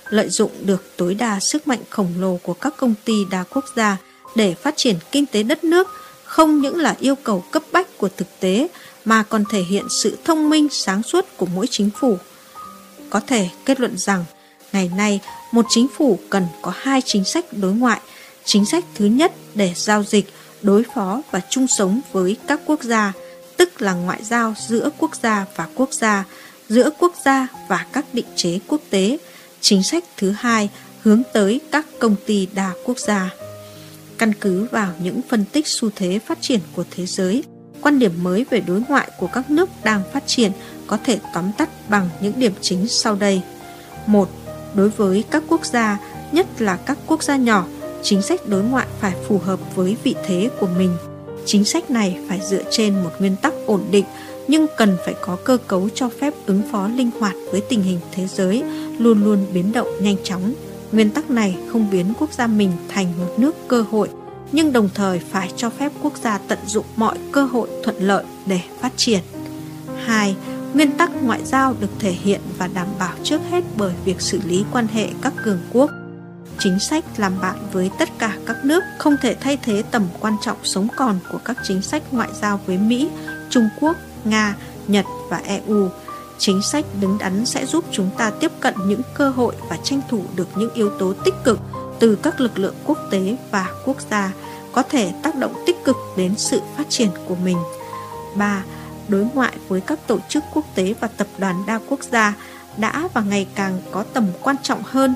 [0.09, 3.65] lợi dụng được tối đa sức mạnh khổng lồ của các công ty đa quốc
[3.75, 3.97] gia
[4.35, 5.87] để phát triển kinh tế đất nước
[6.29, 8.67] không những là yêu cầu cấp bách của thực tế
[9.05, 12.17] mà còn thể hiện sự thông minh sáng suốt của mỗi chính phủ.
[13.09, 14.25] Có thể kết luận rằng,
[14.71, 15.19] ngày nay
[15.51, 18.01] một chính phủ cần có hai chính sách đối ngoại.
[18.45, 22.83] Chính sách thứ nhất để giao dịch, đối phó và chung sống với các quốc
[22.83, 23.13] gia,
[23.57, 26.23] tức là ngoại giao giữa quốc gia và quốc gia,
[26.69, 29.17] giữa quốc gia và các định chế quốc tế.
[29.61, 30.69] Chính sách thứ hai
[31.01, 33.29] hướng tới các công ty đa quốc gia.
[34.19, 37.43] Căn cứ vào những phân tích xu thế phát triển của thế giới,
[37.81, 40.51] quan điểm mới về đối ngoại của các nước đang phát triển
[40.87, 43.41] có thể tóm tắt bằng những điểm chính sau đây.
[44.05, 44.29] một
[44.73, 45.99] Đối với các quốc gia,
[46.31, 47.65] nhất là các quốc gia nhỏ,
[48.03, 50.97] chính sách đối ngoại phải phù hợp với vị thế của mình.
[51.45, 54.05] Chính sách này phải dựa trên một nguyên tắc ổn định
[54.47, 57.99] nhưng cần phải có cơ cấu cho phép ứng phó linh hoạt với tình hình
[58.11, 58.63] thế giới
[58.99, 60.53] luôn luôn biến động nhanh chóng.
[60.91, 64.09] Nguyên tắc này không biến quốc gia mình thành một nước cơ hội,
[64.51, 68.23] nhưng đồng thời phải cho phép quốc gia tận dụng mọi cơ hội thuận lợi
[68.45, 69.19] để phát triển.
[70.05, 70.35] 2.
[70.73, 74.39] Nguyên tắc ngoại giao được thể hiện và đảm bảo trước hết bởi việc xử
[74.45, 75.91] lý quan hệ các cường quốc.
[76.59, 80.35] Chính sách làm bạn với tất cả các nước không thể thay thế tầm quan
[80.41, 83.09] trọng sống còn của các chính sách ngoại giao với Mỹ,
[83.49, 84.55] Trung Quốc, Nga,
[84.87, 85.89] Nhật và EU.
[86.39, 90.01] Chính sách đứng đắn sẽ giúp chúng ta tiếp cận những cơ hội và tranh
[90.09, 91.59] thủ được những yếu tố tích cực
[91.99, 94.31] từ các lực lượng quốc tế và quốc gia
[94.71, 97.57] có thể tác động tích cực đến sự phát triển của mình.
[98.35, 98.63] 3.
[99.07, 102.33] Đối ngoại với các tổ chức quốc tế và tập đoàn đa quốc gia
[102.77, 105.15] đã và ngày càng có tầm quan trọng hơn.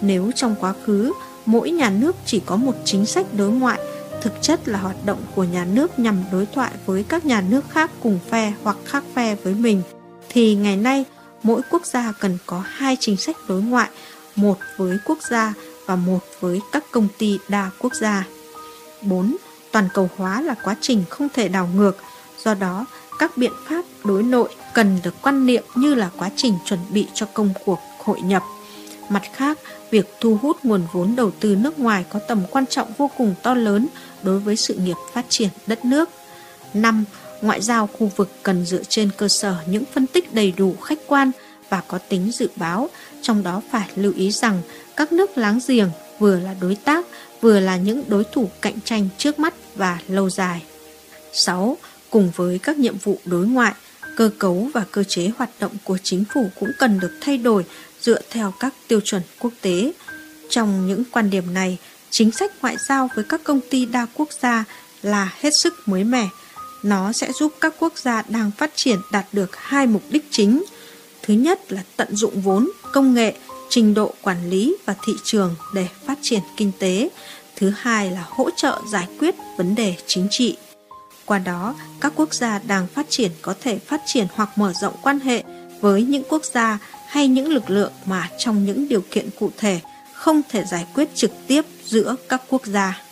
[0.00, 1.12] Nếu trong quá khứ,
[1.46, 3.80] mỗi nhà nước chỉ có một chính sách đối ngoại
[4.22, 7.64] thực chất là hoạt động của nhà nước nhằm đối thoại với các nhà nước
[7.70, 9.82] khác cùng phe hoặc khác phe với mình,
[10.28, 11.04] thì ngày nay
[11.42, 13.90] mỗi quốc gia cần có hai chính sách đối ngoại,
[14.36, 15.54] một với quốc gia
[15.86, 18.26] và một với các công ty đa quốc gia.
[19.02, 19.36] 4.
[19.72, 21.96] Toàn cầu hóa là quá trình không thể đảo ngược,
[22.44, 22.86] do đó
[23.18, 27.06] các biện pháp đối nội cần được quan niệm như là quá trình chuẩn bị
[27.14, 28.42] cho công cuộc hội nhập.
[29.08, 29.58] Mặt khác,
[29.90, 33.34] việc thu hút nguồn vốn đầu tư nước ngoài có tầm quan trọng vô cùng
[33.42, 33.86] to lớn
[34.22, 36.08] đối với sự nghiệp phát triển đất nước.
[36.74, 37.04] 5.
[37.42, 40.98] Ngoại giao khu vực cần dựa trên cơ sở những phân tích đầy đủ khách
[41.06, 41.30] quan
[41.68, 42.88] và có tính dự báo,
[43.22, 44.62] trong đó phải lưu ý rằng
[44.96, 47.06] các nước láng giềng vừa là đối tác,
[47.40, 50.62] vừa là những đối thủ cạnh tranh trước mắt và lâu dài.
[51.32, 51.76] 6.
[52.10, 53.72] Cùng với các nhiệm vụ đối ngoại,
[54.16, 57.64] cơ cấu và cơ chế hoạt động của chính phủ cũng cần được thay đổi
[58.00, 59.92] dựa theo các tiêu chuẩn quốc tế.
[60.50, 61.78] Trong những quan điểm này,
[62.10, 64.64] chính sách ngoại giao với các công ty đa quốc gia
[65.02, 66.28] là hết sức mới mẻ.
[66.82, 70.64] Nó sẽ giúp các quốc gia đang phát triển đạt được hai mục đích chính.
[71.22, 73.34] Thứ nhất là tận dụng vốn, công nghệ,
[73.68, 77.08] trình độ quản lý và thị trường để phát triển kinh tế.
[77.56, 80.56] Thứ hai là hỗ trợ giải quyết vấn đề chính trị.
[81.24, 84.94] Qua đó, các quốc gia đang phát triển có thể phát triển hoặc mở rộng
[85.02, 85.42] quan hệ
[85.80, 86.78] với những quốc gia
[87.08, 89.80] hay những lực lượng mà trong những điều kiện cụ thể
[90.14, 93.02] không thể giải quyết trực tiếp giữa các quốc gia